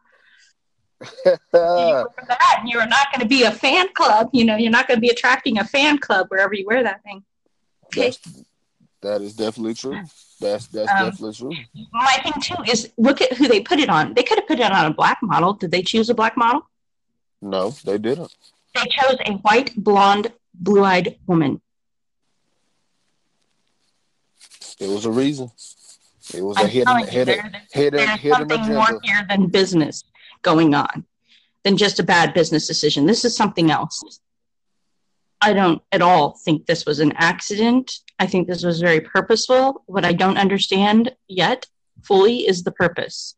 [1.24, 4.30] You wear that, and you're not going to be a fan club.
[4.32, 7.02] You know, you're not going to be attracting a fan club wherever you wear that
[7.02, 7.24] thing.
[7.94, 8.18] That's,
[9.02, 10.00] that is definitely true.
[10.40, 11.84] That's that's Um, definitely true.
[11.92, 14.14] My thing too is look at who they put it on.
[14.14, 15.52] They could have put it on a black model.
[15.52, 16.68] Did they choose a black model?
[17.40, 18.34] No, they didn't.
[18.74, 21.60] They chose a white, blonde, blue-eyed woman.
[24.80, 25.50] It was a reason.
[26.34, 29.48] It was a I'm hidden telling you, hidden hidden there's hidden something more here than
[29.48, 30.04] business
[30.44, 31.04] going on,
[31.64, 33.06] than just a bad business decision.
[33.06, 34.20] This is something else.
[35.40, 37.98] I don't at all think this was an accident.
[38.18, 39.82] I think this was very purposeful.
[39.86, 41.66] What I don't understand yet
[42.02, 43.34] fully is the purpose.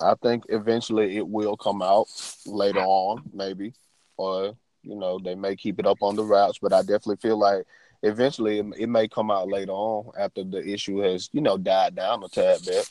[0.00, 2.06] I think eventually it will come out
[2.46, 3.74] later on, maybe,
[4.16, 6.58] or you know they may keep it up on the routes.
[6.60, 7.64] But I definitely feel like
[8.02, 11.94] eventually it, it may come out later on after the issue has you know died
[11.94, 12.88] down a tad bit.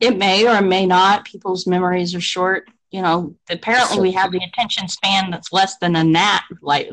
[0.00, 1.26] It may or may not.
[1.26, 2.68] People's memories are short.
[2.90, 6.42] You know, apparently we have the attention span that's less than a gnat.
[6.60, 6.90] Like,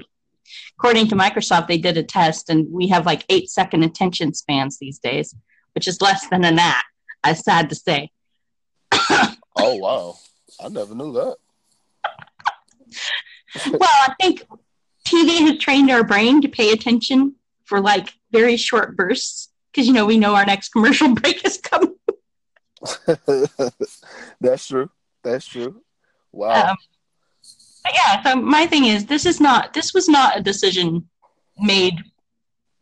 [0.77, 4.77] according to Microsoft, they did a test and we have like eight second attention spans
[4.77, 5.33] these days,
[5.73, 6.83] which is less than a gnat.
[7.23, 8.11] I'm sad to say.
[9.59, 10.15] Oh wow,
[10.63, 11.37] I never knew that.
[13.71, 14.45] Well, I think
[15.07, 19.93] TV has trained our brain to pay attention for like very short bursts because, you
[19.93, 21.96] know, we know our next commercial break is coming.
[24.41, 24.89] That's true.
[25.23, 25.81] That's true.
[26.31, 26.71] Wow.
[26.71, 26.77] Um,
[27.93, 31.07] yeah, so my thing is, this is not, this was not a decision
[31.57, 31.95] made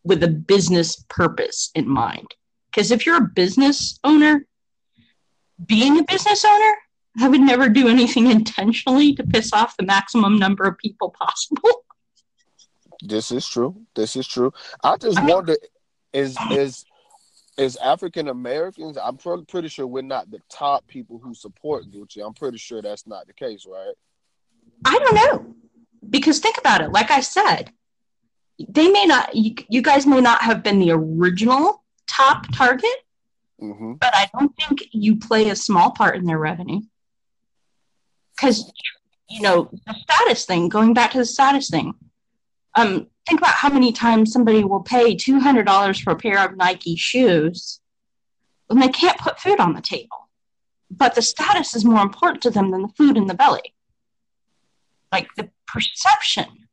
[0.03, 2.27] with a business purpose in mind.
[2.67, 4.45] Because if you're a business owner,
[5.65, 6.73] being a business owner,
[7.21, 11.83] I would never do anything intentionally to piss off the maximum number of people possible.
[13.01, 13.75] This is true.
[13.95, 14.51] This is true.
[14.83, 15.57] I just I mean- wonder
[16.13, 16.85] is is
[17.57, 18.97] is African Americans?
[18.97, 22.25] I'm pro- pretty sure we're not the top people who support Gucci.
[22.25, 23.93] I'm pretty sure that's not the case, right?
[24.83, 25.55] I don't know.
[26.09, 26.91] Because think about it.
[26.91, 27.71] Like I said,
[28.69, 32.89] they may not, you, you guys may not have been the original top target,
[33.59, 36.81] hmm but I don't think you play a small part in their revenue.
[38.35, 38.71] Because,
[39.29, 41.93] you know, the status thing, going back to the status thing,
[42.75, 46.95] um, think about how many times somebody will pay $200 for a pair of Nike
[46.95, 47.79] shoes
[48.67, 50.29] when they can't put food on the table.
[50.89, 53.73] But the status is more important to them than the food in the belly.
[55.11, 56.67] Like the perception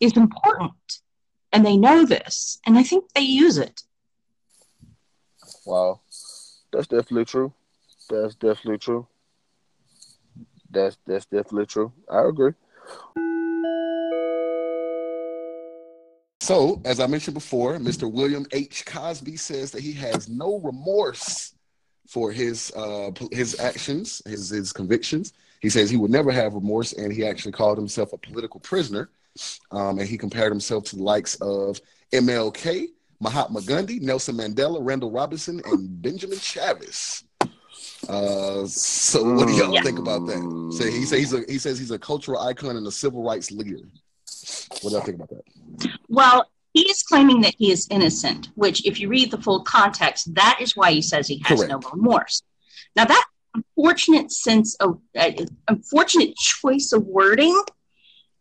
[0.00, 0.72] is important.
[1.52, 2.58] And they know this.
[2.66, 3.82] And I think they use it.
[5.64, 6.00] Wow,
[6.72, 7.52] that's definitely true.
[8.10, 9.06] That's definitely true.
[10.70, 11.92] That's that's definitely true.
[12.10, 12.52] I agree.
[16.44, 18.10] So, as I mentioned before, Mr.
[18.10, 18.84] William H.
[18.84, 21.54] Cosby says that he has no remorse
[22.06, 25.32] for his uh, his actions, his his convictions.
[25.62, 29.08] He says he would never have remorse, and he actually called himself a political prisoner.
[29.70, 31.80] Um, and he compared himself to the likes of
[32.12, 32.88] MLK,
[33.20, 37.24] Mahatma Gandhi, Nelson Mandela, Randall Robinson, and Benjamin Chavis.
[38.06, 39.82] Uh, so, what do y'all Yeah.
[39.82, 40.42] think about that?
[40.76, 43.50] So he says he's a he says he's a cultural icon and a civil rights
[43.50, 43.88] leader.
[44.68, 45.90] What do y'all think about that?
[46.08, 50.34] Well, he is claiming that he is innocent, which, if you read the full context,
[50.34, 52.42] that is why he says he has no remorse.
[52.96, 55.30] Now, that unfortunate sense of uh,
[55.68, 57.60] unfortunate choice of wording,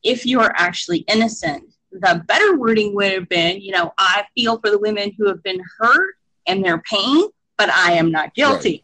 [0.02, 4.60] if you are actually innocent, the better wording would have been, you know, I feel
[4.60, 6.16] for the women who have been hurt
[6.48, 8.84] and their pain, but I am not guilty.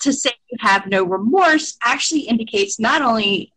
[0.00, 3.51] To say you have no remorse actually indicates not only,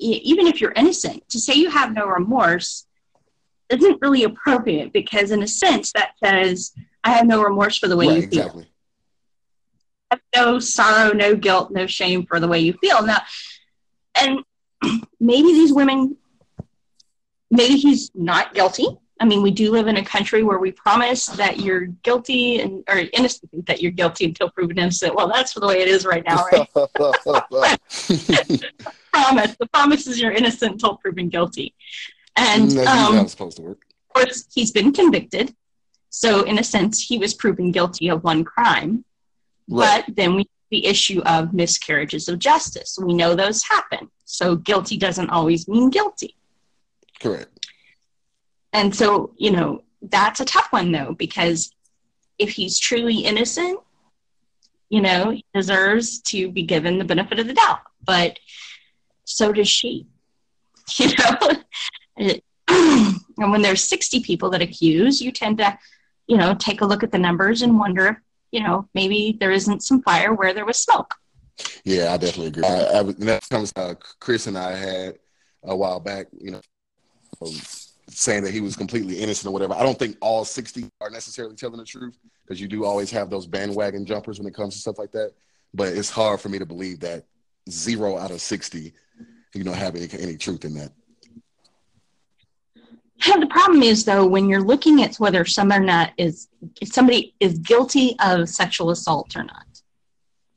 [0.00, 2.86] even if you're innocent, to say you have no remorse
[3.68, 6.72] isn't really appropriate because, in a sense, that says,
[7.04, 8.40] I have no remorse for the way right, you feel.
[8.40, 8.66] exactly.
[10.10, 13.04] I have no sorrow, no guilt, no shame for the way you feel.
[13.04, 13.18] Now,
[14.20, 14.40] and
[15.20, 16.16] maybe these women,
[17.50, 18.88] maybe he's not guilty.
[19.20, 22.82] I mean, we do live in a country where we promise that you're guilty and
[22.88, 25.14] or innocent that you're guilty until proven innocent.
[25.14, 26.66] Well, that's the way it is right now, right?
[29.12, 29.56] promise.
[29.58, 31.74] The promise is you're innocent until proven guilty.
[32.36, 33.82] And That's um, it's supposed to work.
[34.08, 35.54] of course, he's been convicted.
[36.10, 39.04] So, in a sense, he was proven guilty of one crime.
[39.68, 40.04] Right.
[40.06, 42.96] But then we the issue of miscarriages of justice.
[43.02, 44.08] We know those happen.
[44.24, 46.36] So, guilty doesn't always mean guilty.
[47.20, 47.66] Correct.
[48.72, 51.72] And so, you know, that's a tough one, though, because
[52.38, 53.80] if he's truly innocent,
[54.88, 57.80] you know, he deserves to be given the benefit of the doubt.
[58.04, 58.38] But
[59.36, 60.06] so does she.
[60.98, 61.12] You
[62.18, 62.42] know?
[63.40, 65.76] And when there's 60 people that accuse, you tend to,
[66.26, 68.16] you know, take a look at the numbers and wonder if,
[68.52, 71.14] you know, maybe there isn't some fire where there was smoke.
[71.84, 72.64] Yeah, I definitely agree.
[72.64, 75.18] I, I, that comes uh, Chris and I had
[75.64, 76.26] a while back.
[76.38, 76.60] You know,
[77.40, 77.52] um,
[78.08, 79.74] saying that he was completely innocent or whatever.
[79.74, 83.30] I don't think all 60 are necessarily telling the truth because you do always have
[83.30, 85.32] those bandwagon jumpers when it comes to stuff like that.
[85.72, 87.24] But it's hard for me to believe that
[87.70, 88.92] zero out of 60,
[89.54, 90.92] you know, have any, any truth in that.
[93.26, 96.48] The problem is though, when you're looking at whether someone not is
[96.80, 99.64] if somebody is guilty of sexual assault or not.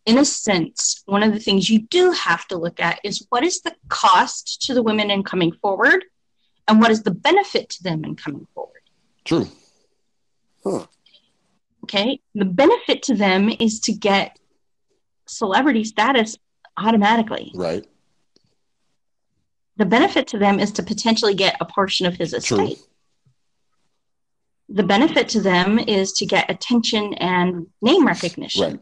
[0.06, 3.44] In a sense, one of the things you do have to look at is what
[3.44, 6.04] is the cost to the women in coming forward,
[6.68, 8.82] and what is the benefit to them in coming forward.
[9.24, 9.48] True.
[10.64, 10.86] Huh.
[11.86, 14.38] Okay, the benefit to them is to get
[15.26, 16.38] celebrity status
[16.78, 17.52] automatically.
[17.56, 17.86] Right.
[19.78, 22.62] The benefit to them is to potentially get a portion of his True.
[22.62, 22.80] estate.
[24.70, 28.62] The benefit to them is to get attention and name recognition.
[28.64, 28.80] Right.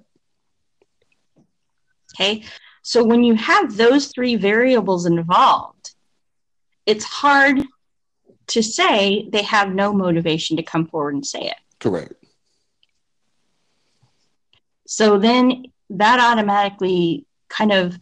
[2.13, 2.43] Okay.
[2.83, 5.93] So when you have those three variables involved,
[6.85, 7.61] it's hard
[8.47, 11.57] to say they have no motivation to come forward and say it.
[11.79, 12.13] Correct.
[14.87, 17.97] So then that automatically kind of,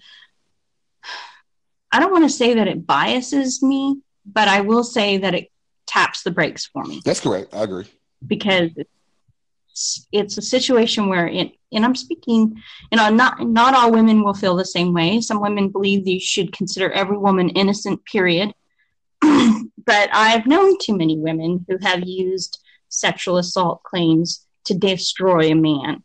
[1.92, 5.52] I don't want to say that it biases me, but I will say that it
[5.88, 7.54] taps the brakes for me That's correct.
[7.54, 7.86] I agree.
[8.26, 12.62] because it's, it's a situation where it, and I'm speaking,
[12.92, 15.22] you know, not not all women will feel the same way.
[15.22, 18.54] Some women believe you should consider every woman innocent, period.
[19.22, 22.60] but I've known too many women who have used
[22.90, 26.04] sexual assault claims to destroy a man.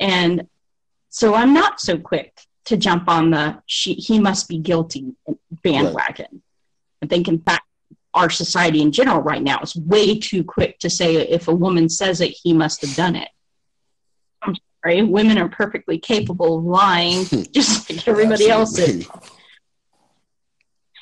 [0.00, 0.48] And
[1.08, 5.14] so I'm not so quick to jump on the she, he must be guilty
[5.62, 6.42] bandwagon.
[7.02, 7.66] I think, in fact,
[8.14, 11.88] our society in general right now is way too quick to say if a woman
[11.88, 13.28] says it, he must have done it.
[14.42, 19.08] I'm sorry, women are perfectly capable of lying, just like everybody else is.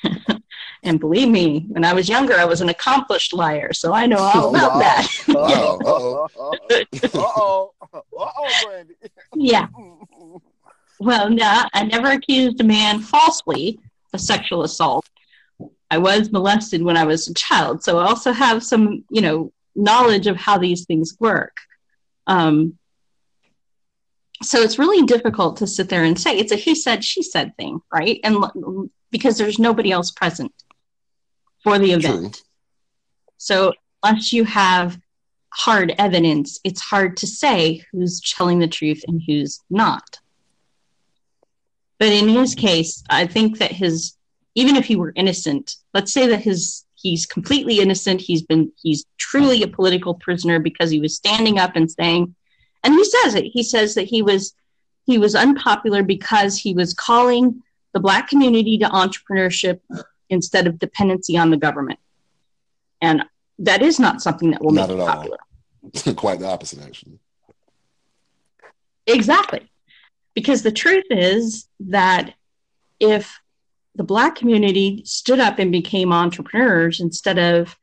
[0.85, 4.17] And believe me, when I was younger, I was an accomplished liar, so I know
[4.17, 5.07] all about that.
[5.29, 5.79] Wow.
[7.13, 7.73] Uh-oh.
[7.93, 8.95] Uh-oh, Brandy.
[9.33, 9.67] Yeah.
[11.03, 13.79] Well, no, I never accused a man falsely
[14.13, 15.09] of sexual assault.
[15.91, 19.51] I was molested when I was a child, so I also have some, you know,
[19.75, 21.57] knowledge of how these things work.
[22.25, 22.77] Um,
[24.41, 27.55] so it's really difficult to sit there and say it's a he said she said
[27.57, 28.19] thing, right?
[28.23, 30.53] And l- because there's nobody else present
[31.63, 32.35] for the event.
[32.35, 32.43] True.
[33.37, 33.73] So
[34.03, 34.97] unless you have
[35.49, 40.19] hard evidence, it's hard to say who's telling the truth and who's not.
[41.99, 44.15] But in his case, I think that his
[44.55, 49.05] even if he were innocent, let's say that his he's completely innocent, he's been he's
[49.17, 52.35] truly a political prisoner because he was standing up and saying
[52.83, 53.45] and he says it.
[53.45, 54.53] He says that he was
[55.05, 57.61] he was unpopular because he was calling
[57.93, 59.79] the black community to entrepreneurship
[60.29, 61.99] instead of dependency on the government.
[63.01, 63.23] And
[63.59, 65.15] that is not something that will Not make at you all.
[65.15, 66.15] popular.
[66.15, 67.19] Quite the opposite, actually.
[69.05, 69.69] Exactly.
[70.35, 72.33] Because the truth is that
[72.99, 73.39] if
[73.95, 77.77] the Black community stood up and became entrepreneurs instead of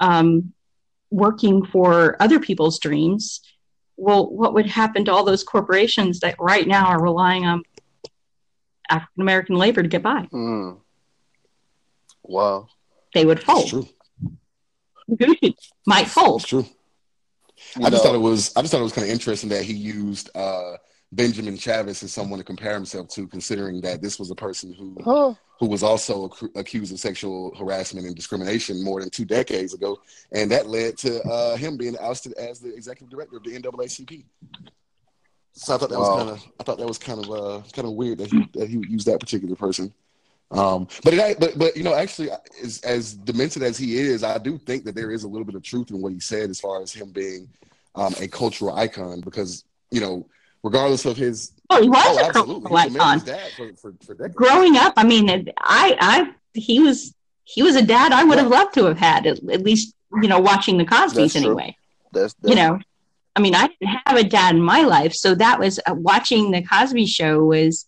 [0.00, 0.52] um,
[1.10, 3.40] working for other people's dreams,
[3.96, 7.62] well, what would happen to all those corporations that right now are relying on
[8.90, 10.26] African American labor to get by?
[10.32, 10.80] Mm.
[12.24, 12.66] Wow.
[13.14, 13.68] They would It's fold.
[13.68, 13.88] true.
[15.86, 16.40] Might fold.
[16.40, 16.66] It's true.
[17.78, 18.52] You I just thought it was.
[18.56, 20.76] I just thought it was kind of interesting that he used uh,
[21.12, 24.96] Benjamin Chavis is someone to compare himself to, considering that this was a person who
[25.04, 25.34] Huh.
[25.60, 30.00] who was also ac- accused of sexual harassment and discrimination more than two decades ago,
[30.32, 34.24] and that led to uh, him being ousted as the executive director of the NAACP.
[35.52, 36.42] So I thought that was kind of.
[36.58, 38.90] I thought that was kind of uh, kind of weird that he that he would
[38.90, 39.92] use that particular person.
[40.50, 42.30] Um, but it, but but you know, actually,
[42.62, 45.54] as as demented as he is, I do think that there is a little bit
[45.54, 47.48] of truth in what he said as far as him being
[47.94, 50.26] um, a cultural icon, because you know,
[50.62, 53.18] regardless of his Oh, he was oh, a absolutely, cultural icon.
[53.20, 57.82] Dad for, for, for growing up, I mean, I, I, he was, he was a
[57.82, 60.84] dad I would have loved to have had at, at least, you know, watching the
[60.84, 61.76] Cosby's That's anyway.
[62.12, 62.78] That's, that's You know,
[63.34, 66.50] I mean, I didn't have a dad in my life, so that was uh, watching
[66.50, 67.86] the Cosby Show was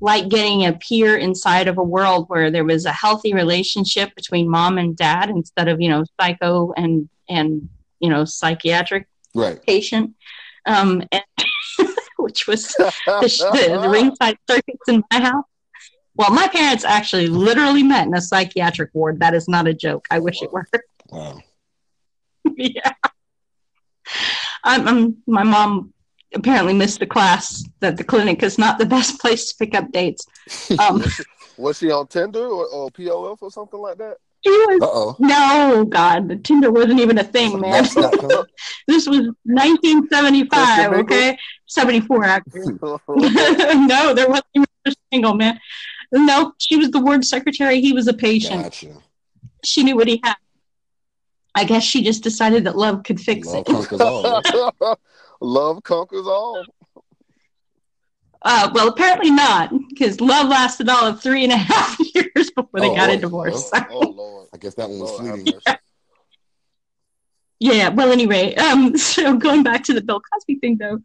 [0.00, 4.48] like getting a peer inside of a world where there was a healthy relationship between
[4.48, 7.68] mom and dad instead of you know psycho and and
[7.98, 9.62] you know psychiatric right.
[9.62, 10.14] patient,
[10.64, 11.24] um, and,
[12.26, 15.44] which was the, the, ringside circuits in my house.
[16.16, 19.20] Well, my parents actually literally met in a psychiatric ward.
[19.20, 20.06] That is not a joke.
[20.10, 20.66] I wish it were.
[21.08, 21.38] Wow.
[22.56, 22.94] yeah.
[24.64, 25.94] I'm, I'm, my mom
[26.34, 29.92] apparently missed the class that the clinic is not the best place to pick up
[29.92, 30.26] dates.
[30.80, 31.04] Um,
[31.56, 34.16] was she on Tinder or, or POF or something like that?
[34.44, 35.16] She was Uh oh.
[35.18, 37.72] no God, the Tinder wasn't even a thing, man.
[37.72, 38.44] That's not coming.
[38.86, 41.36] this was 1975, okay?
[41.66, 42.74] 74 actually.
[43.86, 45.58] no, there wasn't even a single man.
[46.12, 47.80] No, she was the ward secretary.
[47.80, 48.62] He was a patient.
[48.62, 48.92] Gotcha.
[49.64, 50.36] She knew what he had.
[51.54, 53.66] I guess she just decided that love could fix Love it.
[53.66, 54.42] conquers all.
[55.40, 56.64] Love conquers all.
[58.42, 62.80] Uh, well, apparently not, because love lasted all of three and a half years before
[62.80, 63.70] they Oh, got a divorce.
[63.74, 64.48] Oh, oh Lord.
[64.54, 65.44] I guess that one was Lord fleeting.
[65.54, 65.78] mercy.
[67.58, 71.00] Yeah, well, anyway, um, so going back to the Bill Cosby thing, though,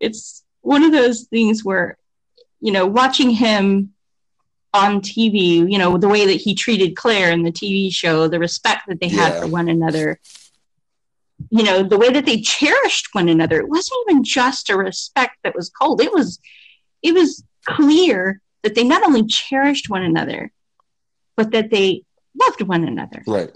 [0.00, 1.96] it's one of those things where,
[2.60, 3.92] you know, watching him
[4.74, 8.38] on TV, you know, the way that he treated Clair in the TV show, the
[8.38, 9.40] respect that they had Yeah.
[9.40, 10.18] for one another,
[11.54, 15.36] you know, the way that they cherished one another, it wasn't even just a respect
[15.44, 16.00] that was cold.
[16.00, 16.38] It was,
[17.02, 20.50] it was clear that they not only cherished one another,
[21.36, 22.04] but that they
[22.40, 23.50] loved one another Right.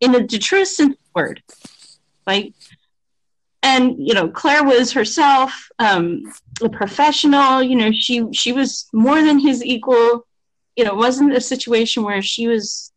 [0.00, 1.42] in the, the truest sense of the word.
[2.28, 2.54] Like,
[3.64, 6.22] and you know, Clair was herself um,
[6.62, 7.60] a professional.
[7.60, 10.26] You know, she she was more than his equal.
[10.76, 12.92] You know, it wasn't a situation where she was,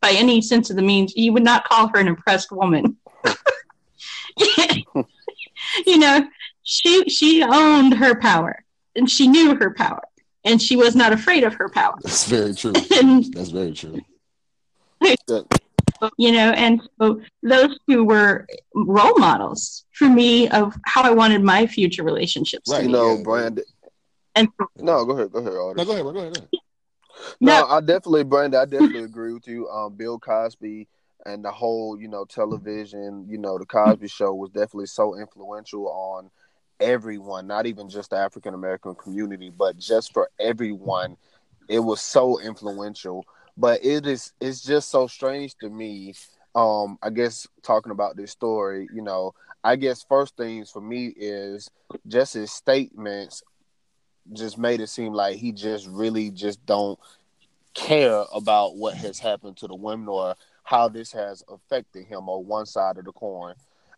[0.00, 2.96] by any sense of the means, you would not call her an impressed woman.
[5.86, 6.26] you know,
[6.62, 8.64] she she owned her power,
[8.96, 10.02] and she knew her power,
[10.44, 11.94] and she was not afraid of her power.
[12.02, 12.72] That's very true.
[12.92, 14.00] And That's very true.
[16.16, 21.42] you know and so those two were role models for me of how i wanted
[21.42, 22.78] my future relationships Right.
[22.78, 23.22] to You be know, yeah.
[23.22, 23.64] Brandon.
[24.34, 25.32] and No, go ahead.
[25.32, 25.76] Go ahead, Artie.
[25.78, 26.04] No, go ahead.
[26.04, 26.34] Go ahead.
[26.34, 26.48] Go ahead.
[27.40, 27.66] No, No.
[27.66, 28.60] I definitely, Brandon.
[28.60, 29.68] I definitely agree with you.
[29.68, 30.86] Um, Bill Cosby
[31.26, 35.88] and the whole, you know, television, you know, the Cosby Show was definitely so influential
[35.88, 36.30] on
[36.80, 41.16] everyone, not even just the African American community, but just for everyone.
[41.68, 43.24] It was so influential.
[43.56, 46.14] But it is, it's just so strange to me.
[46.54, 51.08] Um, I guess talking about this story, you know, I guess first things for me
[51.16, 51.68] is
[52.06, 53.42] just his statements
[54.32, 56.98] just made it seem like he just really just don't
[57.74, 60.34] care about what has happened to the women or
[60.68, 63.54] how this has affected him on one side of the coin.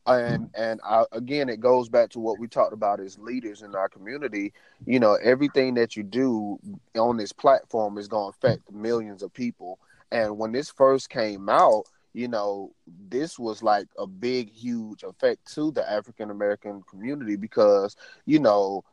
[0.07, 3.75] And and I, again, it goes back to what we talked about as leaders in
[3.75, 4.53] our community.
[4.87, 6.61] You know, everything that you do
[6.97, 9.81] on this platform is going to affect millions of people.
[10.13, 12.73] And when this first came out, you know,
[13.09, 17.97] this was like a big, huge effect to the African American community because,
[18.27, 18.85] you know,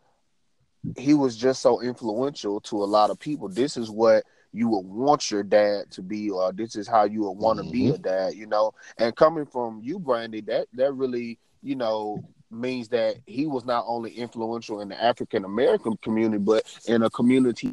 [0.98, 3.50] he was just so influential to a lot of people.
[3.50, 4.24] This is what
[4.54, 7.70] you would want your dad to be, or this is how you would want to
[7.70, 8.02] be a mm-hmm.
[8.02, 8.74] dad, you know.
[8.98, 13.86] And coming from you, Brandy, that that really, you know, means that he was not
[13.88, 17.72] only influential in the African American community, but in a community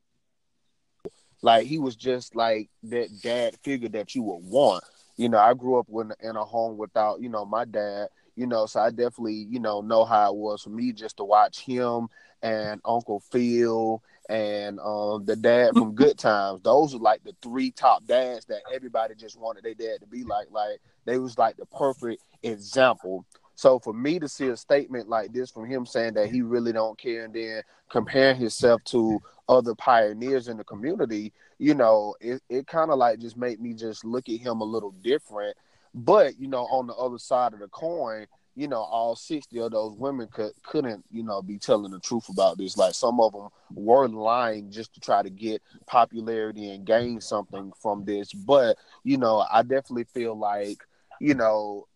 [1.45, 4.83] like he was just like that dad figure that you would want.
[5.16, 8.47] You know, I grew up in, in a home without, you know, my dad, you
[8.47, 11.61] know, so I definitely, you know, know how it was for me just to watch
[11.61, 12.09] him
[12.43, 16.61] and Uncle Phil and um, the dad from Good Times.
[16.62, 20.25] Those are like the three top dads that everybody just wanted their dad to be
[20.25, 20.49] like.
[20.51, 23.25] Like they was like the perfect example.
[23.57, 26.72] So for me to see a statement like this from him saying that he really
[26.72, 32.43] don't care and then comparing himself to other pioneers in the community, you know, it,
[32.49, 35.57] it kind of like just made me just look at him a little different.
[35.95, 38.27] But, you know, on the other side of the coin,
[38.57, 42.29] you know, all 60 of those women could, couldn't, you know, be telling the truth
[42.29, 42.76] about this.
[42.76, 47.72] Like some of them were lying just to try to get popularity and gain something
[47.81, 48.33] from this.
[48.33, 50.79] But, you know, I definitely feel like,
[51.21, 51.87] you know,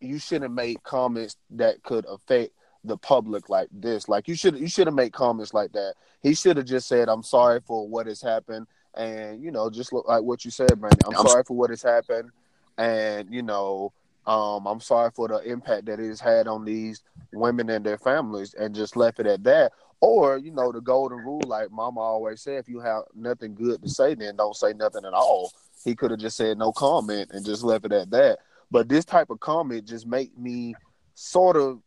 [0.00, 2.52] you shouldn't make comments that could affect
[2.84, 4.08] the public like this.
[4.08, 5.94] Like you should you should have made comments like that.
[6.22, 9.92] He should have just said, "I'm sorry for what has happened," and you know, just
[9.92, 11.00] look like what you said, Brandon.
[11.06, 12.30] I'm, I'm- sorry for what has happened,
[12.78, 13.92] and you know,
[14.26, 17.02] um, I'm sorry for the impact that it has had on these
[17.32, 19.72] women and their families, and just left it at that.
[20.00, 23.82] Or you know, the golden rule, like Mama always said, if you have nothing good
[23.82, 25.52] to say, then don't say nothing at all.
[25.84, 28.38] He could have just said no comment and just left it at that.
[28.70, 30.74] But this type of comment just made me
[31.14, 31.80] sort of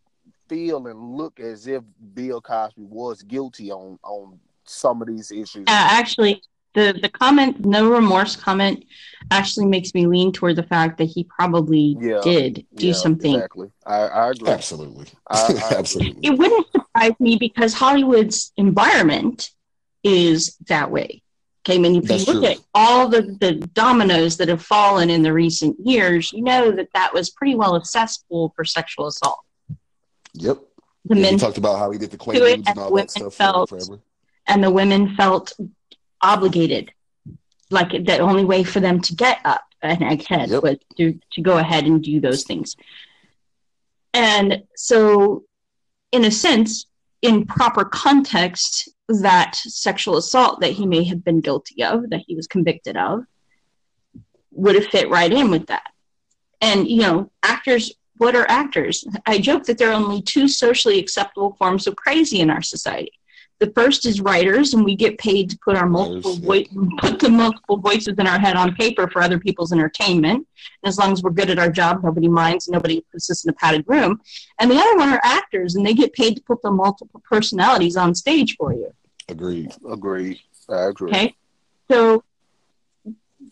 [0.49, 1.83] feel and look as if
[2.13, 5.65] Bill Cosby was guilty on on some of these issues.
[5.67, 6.41] Actually,
[6.73, 8.85] the the comment, no remorse comment,
[9.31, 12.19] actually makes me lean toward the fact that he probably Yeah.
[12.23, 13.35] did do Yeah, something.
[13.35, 13.69] Exactly.
[13.85, 14.49] I, I agree.
[14.49, 15.07] Absolutely.
[15.29, 16.19] I- I- Absolutely.
[16.27, 19.51] It wouldn't surprise me because Hollywood's environment
[20.03, 21.21] is that way.
[21.65, 22.51] Okay, I mean, if That's you look true.
[22.51, 26.89] at all the, the dominoes that have fallen in the recent years, you know that
[26.93, 29.39] that was pretty well a cesspool for sexual assault.
[30.33, 30.57] Yep.
[31.05, 32.79] The Yeah, men he talked about how he did the Do it, Quaaludes and and
[32.79, 33.99] all that stuff felt- forever.
[34.47, 35.53] and the women felt
[36.23, 36.91] obligated
[37.69, 40.63] like the only way for them to get up an egghead Yep.
[40.63, 42.75] was to, to go ahead and do those things.
[44.13, 45.43] And so,
[46.11, 46.85] in a sense,
[47.21, 52.35] in proper context, that sexual assault that he may have been guilty of, that he
[52.35, 53.25] was convicted of,
[54.51, 55.87] would have fit right in with that.
[56.61, 59.03] And, you know, actors, what are actors?
[59.25, 63.11] I joke that there are only two socially acceptable forms of crazy in our society.
[63.63, 67.17] The first is writers, and we get paid to put our multiple Writers, vo- put
[67.17, 70.45] the multiple voices in our head on paper for other people's entertainment.
[70.83, 73.51] And as long as we're good at our job, nobody minds, nobody puts us in
[73.51, 74.19] a padded room.
[74.59, 77.95] And the other one are actors, and they get paid to put the multiple personalities
[77.95, 78.93] on stage for you.
[79.29, 79.73] Agreed.
[79.89, 80.41] Agreed.
[80.67, 81.11] I agree.
[81.11, 81.35] Okay.
[81.89, 82.21] So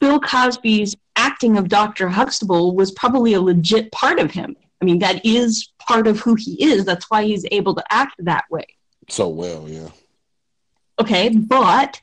[0.01, 2.09] Bill Cosby's acting of Dr.
[2.09, 4.57] Huxtable was probably a legit part of him.
[4.81, 6.83] I mean, that is part of who he is.
[6.83, 8.65] That's why he's able to act that way.
[9.07, 9.87] So well, yeah.
[10.99, 11.29] Okay.
[11.29, 12.01] But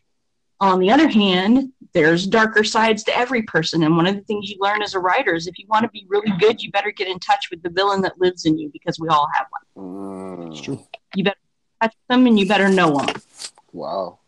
[0.61, 3.83] on the other hand, there's darker sides to every person.
[3.83, 5.91] And one of the things you learn as a writer is if you want to
[5.91, 8.71] be really good, you better get in touch with the villain that lives in you
[8.73, 10.51] because we all have one.
[10.51, 10.81] Mm, true.
[11.15, 11.37] You better
[11.81, 13.17] touch them and you better know them.
[13.73, 14.19] Wow.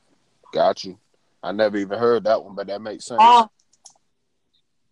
[0.52, 0.98] Got you.
[1.42, 3.18] I never even heard that one, but that makes sense.
[3.20, 3.52] all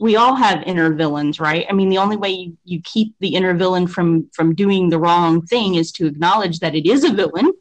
[0.01, 3.35] we all have inner villains right i mean the only way you, you keep the
[3.35, 7.13] inner villain from from doing the wrong thing is to acknowledge that it is a
[7.13, 7.53] villain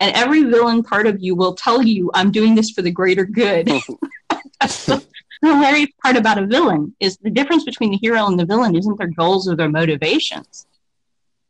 [0.00, 3.24] and every villain part of you will tell you i'm doing this for the greater
[3.24, 3.68] good
[4.60, 5.04] That's the
[5.42, 8.98] hilarious part about a villain is the difference between the hero and the villain isn't
[8.98, 10.66] their goals or their motivations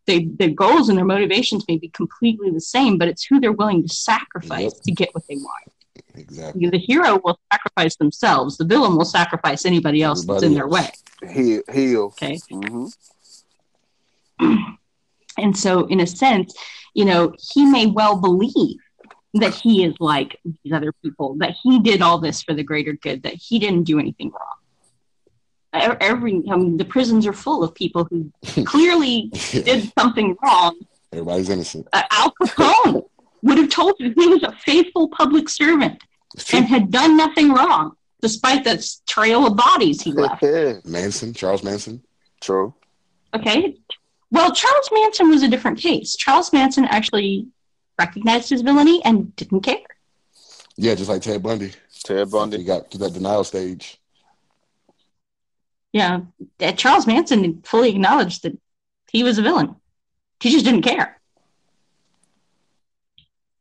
[0.07, 3.53] they, their goals and their motivations may be completely the same but it's who they're
[3.53, 4.83] willing to sacrifice Yep.
[4.85, 5.71] to get what they want
[6.17, 6.69] Exactly.
[6.69, 8.57] the hero will sacrifice themselves.
[8.57, 10.91] The villain will sacrifice anybody else that's in their way.
[11.23, 11.63] Everybody Heal.
[11.73, 12.03] heal.
[12.23, 12.41] Okay.
[12.51, 12.87] hmm
[15.37, 16.55] And so, in a sense,
[16.95, 18.79] you know, he may well believe
[19.35, 22.93] that he is like these other people, that he did all this for the greater
[22.93, 25.99] good, that he didn't do anything wrong.
[26.01, 28.31] Every, I mean, the prisons are full of people who
[28.65, 29.63] clearly Yeah.
[29.63, 30.79] did something wrong.
[31.13, 31.89] Everybody's innocent.
[31.93, 33.03] Uh, Al Capone
[33.43, 36.01] would have told you he was a faithful public servant
[36.53, 40.43] and had done nothing wrong, despite that trail of bodies he left.
[40.85, 42.03] Manson, Charles Manson.
[42.41, 42.73] True.
[43.35, 43.77] Okay.
[44.35, 46.17] Well, Charles Manson was a different case.
[46.17, 47.47] Charles Manson actually
[48.01, 49.77] recognized his villainy and didn't care.
[50.77, 51.71] Yeah, just like Ted Bundy.
[52.03, 52.65] Ted He Bundy.
[52.65, 54.01] got to that denial stage.
[55.93, 56.23] Yeah.
[56.61, 58.59] Uh, Charles Manson fully acknowledged that
[59.13, 59.77] he was a villain.
[60.41, 61.21] He just didn't care.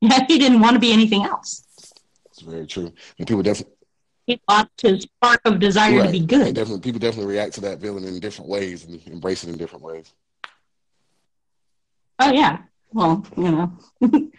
[0.01, 1.63] Yeah, he didn't want to be anything else.
[2.31, 2.91] It's very true.
[3.19, 3.75] And people definitely
[4.25, 6.55] He lost his spark of desire to be good.
[6.55, 9.83] Definitely, people definitely react to that villain in different ways and embrace it in different
[9.85, 10.11] ways.
[12.19, 12.59] Oh yeah.
[12.91, 13.73] Well, you know,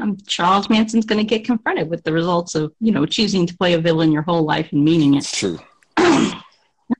[0.00, 3.56] um, Charles Manson's going to get confronted with the results of you know choosing to
[3.56, 5.18] play a villain your whole life and meaning it.
[5.18, 5.58] It's true.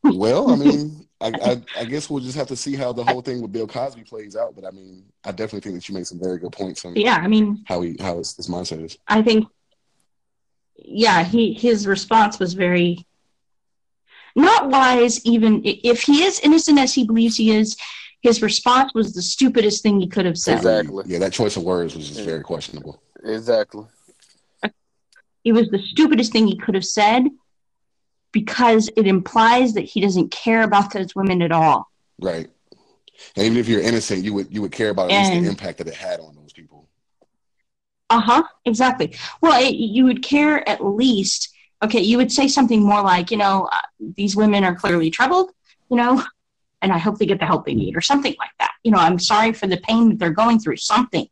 [0.05, 3.23] well, I mean, I, I, I guess we'll just have to see how the whole
[3.23, 4.55] thing with Bill Cosby plays out.
[4.55, 7.17] But I mean, I definitely think that you make some very good points on yeah,
[7.17, 8.99] I mean, how he how his, his mindset is.
[9.09, 9.49] I think,
[10.77, 13.07] yeah, he his response was very
[14.37, 15.25] not wise.
[15.25, 17.77] Even if he is innocent as he believes he is,
[18.21, 20.57] his response was the stupidest thing he could have said.
[20.57, 21.05] Exactly.
[21.07, 22.27] Yeah, that choice of words was just Yeah.
[22.27, 23.01] very questionable.
[23.25, 23.85] Exactly.
[25.45, 27.25] It was the stupidest thing he could have said
[28.33, 31.91] because it implies that he doesn't care about those women at all.
[32.21, 32.51] Right.
[33.37, 35.79] And even if you're innocent, you would you would care about at least the impact
[35.79, 36.89] that it had on those people.
[38.11, 38.43] Uh huh.
[38.65, 39.15] Exactly.
[39.41, 41.51] Well, it, you would care at least.
[41.83, 43.77] Okay, you would say something more like, you know, uh,
[44.17, 45.53] these women are clearly troubled,
[45.91, 46.23] you know,
[46.83, 48.73] and I hope they get the help they need, or something like that.
[48.85, 50.77] You know, I'm sorry for the pain that they're going through.
[50.77, 51.27] Something,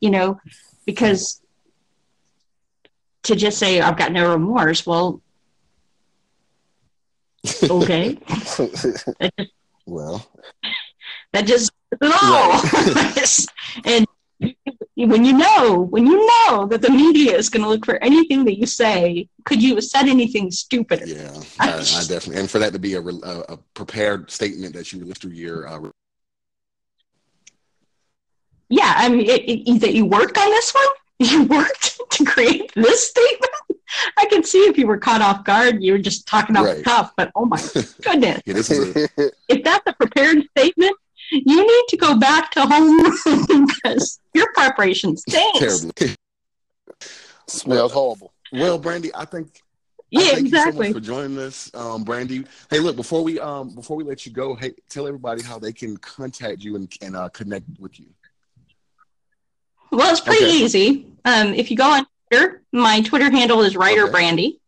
[0.00, 0.40] you know,
[0.86, 1.40] because
[3.24, 5.22] to just say I've got no remorse, well,
[7.62, 9.08] okay, just
[9.86, 10.26] Well,
[11.32, 13.14] that just oh,
[13.82, 13.82] no.
[13.84, 14.06] and
[14.96, 18.44] when you know, when you know that the media is going to look for anything
[18.44, 21.04] that you say, could you have said anything stupider?
[21.04, 24.92] yeah, I, I definitely, and for that to be a, a, a prepared statement that
[24.92, 25.90] you released through your uh,
[28.68, 30.84] Yeah, I mean, it, it, that you worked on this one.
[31.20, 33.52] You worked to create this statement.
[34.18, 36.74] I can see if you were caught off guard, you were just talking off the
[36.74, 36.84] Right.
[36.84, 37.12] cuff.
[37.16, 37.62] But oh my
[38.02, 40.96] goodness, yeah, this is a, if that's a prepared statement,
[41.34, 45.58] you need to go back to home because your preparation stinks.
[45.58, 45.92] terrible.
[47.46, 48.32] Smells horrible.
[48.52, 49.60] Well, Brandy, I think
[50.10, 50.86] Yeah, thank you so exactly.
[50.88, 52.44] much for joining us, um, Brandy.
[52.70, 55.72] Hey, look before we um before we let you go, hey, tell everybody how they
[55.72, 58.06] can contact you and, and uh, connect with you.
[59.90, 60.64] Well, it's pretty Okay.
[60.64, 61.06] easy.
[61.24, 64.12] Um, if you go on Twitter, my Twitter handle is Writer Okay.
[64.12, 64.60] Brandy.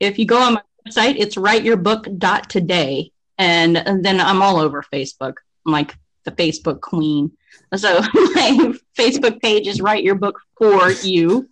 [0.00, 3.10] if you go on my website, it's writeyourbook.today.
[3.38, 5.34] And, and then I'm all over Facebook.
[5.66, 5.94] I'm like
[6.24, 7.32] the Facebook queen.
[7.74, 11.48] So my Facebook page is Write Your Book for You.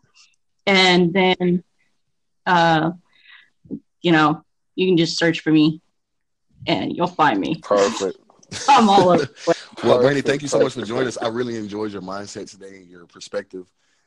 [0.67, 1.65] And then,
[2.47, 2.93] uh,
[4.01, 4.45] you know,
[4.75, 5.81] you can just search for me
[6.67, 7.57] and you'll find me.
[7.63, 8.19] Perfect.
[8.69, 9.29] I'm all over.
[9.83, 11.19] well, Brandy, thank you so much for joining us.
[11.19, 13.67] I really enjoyed your mindset today and your perspective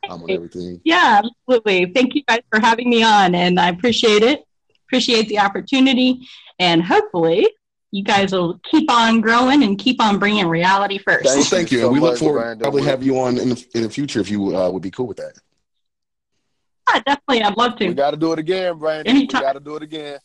[0.10, 0.82] um, on everything.
[0.84, 1.92] Yeah, absolutely.
[1.94, 4.44] Thank you guys for having me on, and I appreciate it.
[4.88, 6.28] Appreciate the opportunity,
[6.60, 7.48] and hopefully,
[7.96, 11.30] you guys will keep on growing and keep on bringing reality first.
[11.30, 13.66] Thank, thank you, so and we look forward to probably have you on in the,
[13.74, 15.40] in the future if you uh, would be cool with that.
[16.94, 17.44] Yeah, definitely.
[17.44, 17.88] I'd love to.
[17.88, 19.16] We got to do it again, Brandon.
[19.16, 19.42] Anytime.
[19.42, 20.20] We got to do it again.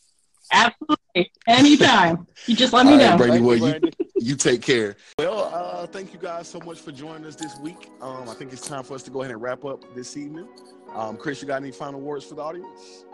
[0.51, 1.31] Absolutely.
[1.47, 2.27] Anytime.
[2.45, 3.15] you just let me know.
[3.15, 3.79] Brandy, well, you,
[4.19, 4.97] you take care.
[5.17, 7.89] Well, uh, thank you guys so much for joining us this week.
[8.01, 10.49] Um, I think it's time for us to go ahead and wrap up this evening.
[10.93, 13.05] Um, Chris, you got any final words for the audience?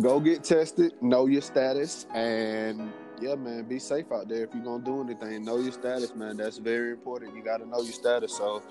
[0.00, 4.44] Go get tested, know your status, and yeah, man, be safe out there.
[4.44, 6.36] If you're gonna do anything, know your status, man.
[6.36, 7.36] That's very important.
[7.36, 8.36] You got to know your status.
[8.36, 8.62] So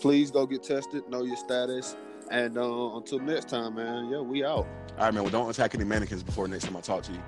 [0.00, 1.96] please go get tested, know your status,
[2.30, 4.10] and uh, until next time, man.
[4.10, 4.66] Yeah, we out.
[4.98, 5.22] All right, man.
[5.22, 7.22] Well, don't attack any mannequins before next time I talk to you.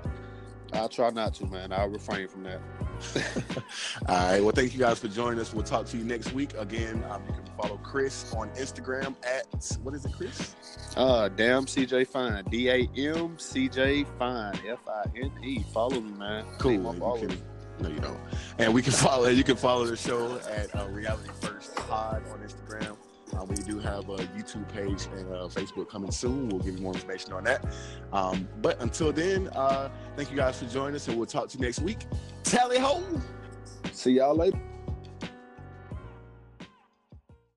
[0.73, 1.71] I'll try not to, man.
[1.71, 2.61] I'll refrain from that.
[4.07, 4.41] All right.
[4.41, 5.53] Well, thank you guys for joining us.
[5.53, 6.53] We'll talk to you next week.
[6.57, 10.55] Again, um, you can follow Chris on Instagram at what is it, Chris?
[10.95, 12.43] Uh, damn CJ Fine.
[12.45, 14.59] D A M C J Fine.
[14.67, 15.63] F I N E.
[15.73, 16.45] Follow me, man.
[16.59, 16.73] Cool.
[16.73, 17.41] You can,
[17.81, 18.19] no, you don't.
[18.57, 19.27] And we can follow.
[19.29, 22.97] You can follow the show at uh, Reality First Pod on Instagram.
[23.37, 26.49] Uh, we do have a YouTube page and a Facebook coming soon.
[26.49, 27.65] We'll give you more information on that.
[28.11, 31.57] Um, but until then, uh, thank you guys for joining us, and we'll talk to
[31.57, 32.05] you next week.
[32.43, 33.03] Tally ho!
[33.91, 34.59] See y'all later.